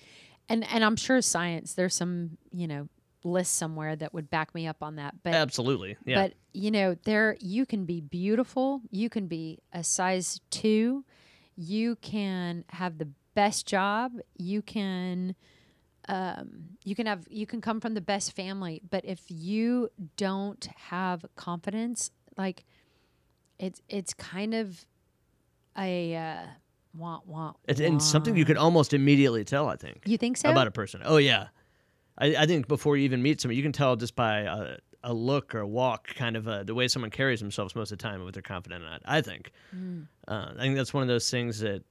[0.48, 2.88] and and I'm sure science there's some, you know,
[3.24, 5.96] list somewhere that would back me up on that, but Absolutely.
[6.04, 6.22] Yeah.
[6.22, 11.04] but you know, there you can be beautiful, you can be a size 2,
[11.56, 15.34] you can have the best job, you can
[16.08, 20.66] um, you can have you can come from the best family, but if you don't
[20.76, 22.64] have confidence, like
[23.58, 24.84] it's it's kind of
[25.78, 26.46] a uh,
[26.96, 27.56] want want.
[27.66, 30.50] it's, and something you could almost immediately tell, I think, You think so?
[30.50, 31.02] about a person.
[31.04, 31.48] Oh, yeah.
[32.16, 35.12] I, I think before you even meet someone, you can tell just by a, a
[35.14, 38.02] look or a walk, kind of uh, the way someone carries themselves most of the
[38.02, 39.02] time, whether they're confident or not.
[39.04, 39.52] I think.
[39.74, 40.06] Mm.
[40.26, 41.82] Uh, I think that's one of those things that,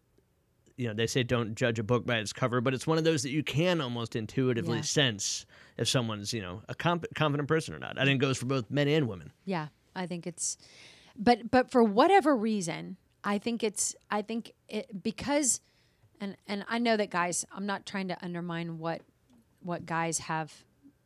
[0.75, 3.03] you know, they say don't judge a book by its cover, but it's one of
[3.03, 4.81] those that you can almost intuitively Yeah.
[4.83, 5.45] sense
[5.77, 7.97] if someone's, you know, a comp- confident person or not.
[7.99, 9.31] I think it goes for both men and women.
[9.45, 10.57] Yeah, I think it's,
[11.15, 15.61] but but for whatever reason, I think it's I think it because,
[16.19, 17.45] and and I know that guys.
[17.55, 19.01] I'm not trying to undermine what
[19.61, 20.65] what guys have,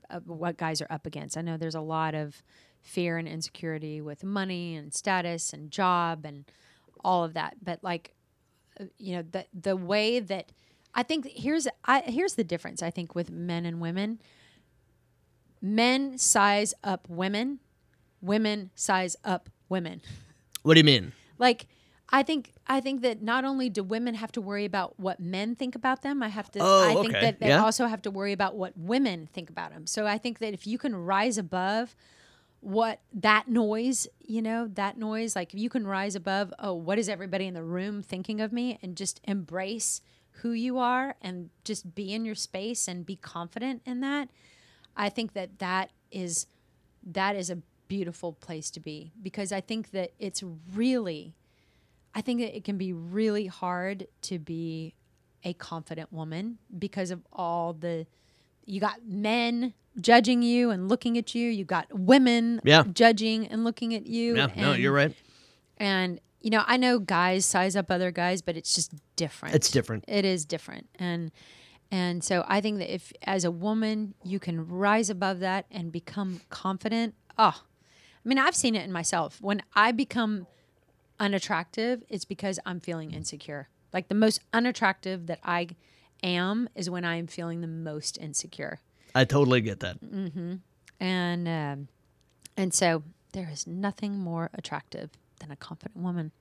[0.10, 1.38] uh, what guys are up against.
[1.38, 2.43] I know there's a lot of
[2.82, 6.45] fear and insecurity with money and status and job and
[7.03, 7.58] all of that.
[7.64, 8.14] But like,
[8.80, 10.51] uh, you know, the the way that
[10.93, 12.82] I think here's I here's the difference.
[12.82, 14.20] I think with men and women.
[15.60, 17.60] Men size up women,
[18.22, 20.01] women size up women.
[20.62, 21.14] What do you mean?
[21.39, 21.68] Like
[22.10, 25.55] I think I think that not only do women have to worry about what men
[25.55, 27.22] think about them, I have to Oh, I think okay.
[27.22, 27.64] that they Yeah.
[27.64, 29.86] also have to worry about what women think about them.
[29.88, 31.95] So I think that if you can rise above
[32.62, 36.97] what that noise, you know, that noise, like if you can rise above, oh, what
[36.97, 40.01] is everybody in the room thinking of me and just embrace
[40.41, 44.30] who you are and just be in your space and be confident in that.
[44.95, 46.47] I think that that is
[47.03, 50.43] that is a beautiful place to be because I think that it's
[50.74, 51.36] really
[52.18, 54.95] I think that it can be really hard to be
[55.43, 58.07] a confident woman because of all the
[58.65, 62.84] you got men judging you and looking at you, you got women Yeah.
[62.91, 64.36] judging and looking at you.
[64.36, 65.15] Yeah, no, you're right.
[65.78, 69.53] And you know, I know guys size up other guys, but it's just different.
[69.53, 70.05] It's different.
[70.07, 70.89] It is different.
[70.97, 71.32] And
[71.91, 75.91] And so I think that if, as a woman, you can rise above that and
[75.91, 79.39] become confident, oh, I mean, I've seen it in myself.
[79.39, 80.47] When I become
[81.20, 83.70] unattractive, it's because I'm feeling insecure.
[83.93, 85.70] Like the most unattractive that I
[86.24, 88.80] am is when I am feeling the most insecure.
[89.15, 90.03] I totally get that.
[90.03, 90.55] Mm-hmm.
[90.99, 91.88] And um,
[92.55, 93.03] and so
[93.34, 96.32] there is nothing more attractive than a confident woman.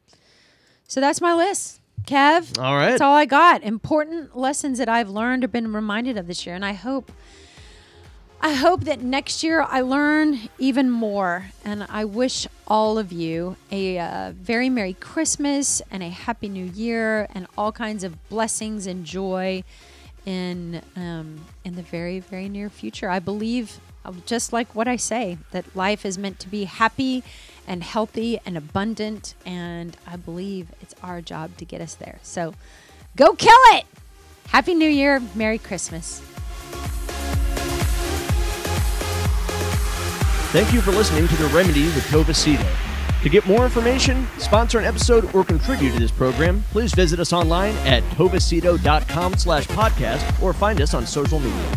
[0.89, 2.59] So that's my list, Kev.
[2.59, 2.91] All right.
[2.91, 3.62] That's all I got.
[3.62, 7.12] Important lessons that I've learned or been reminded of this year, and I hope.
[8.41, 13.57] I hope that next year I learn even more, and I wish all of you
[13.70, 18.87] a uh, very Merry Christmas and a Happy New Year, and all kinds of blessings
[18.87, 19.64] and joy
[20.26, 23.09] in um, in the very very near future.
[23.09, 27.24] I believe, uh, just like what I say, that life is meant to be happy
[27.66, 32.18] and healthy and abundant, and I believe it's our job to get us there.
[32.22, 32.55] So,
[33.16, 33.87] go kill it!
[34.49, 36.22] Happy New Year, Merry Christmas.
[40.57, 42.66] Thank you for listening to The Remedy with Tova Sido.
[43.22, 47.34] To get more information, sponsor an episode, or contribute to this program, please visit us
[47.34, 51.72] online at tovasido.com slash podcast or find us on social media.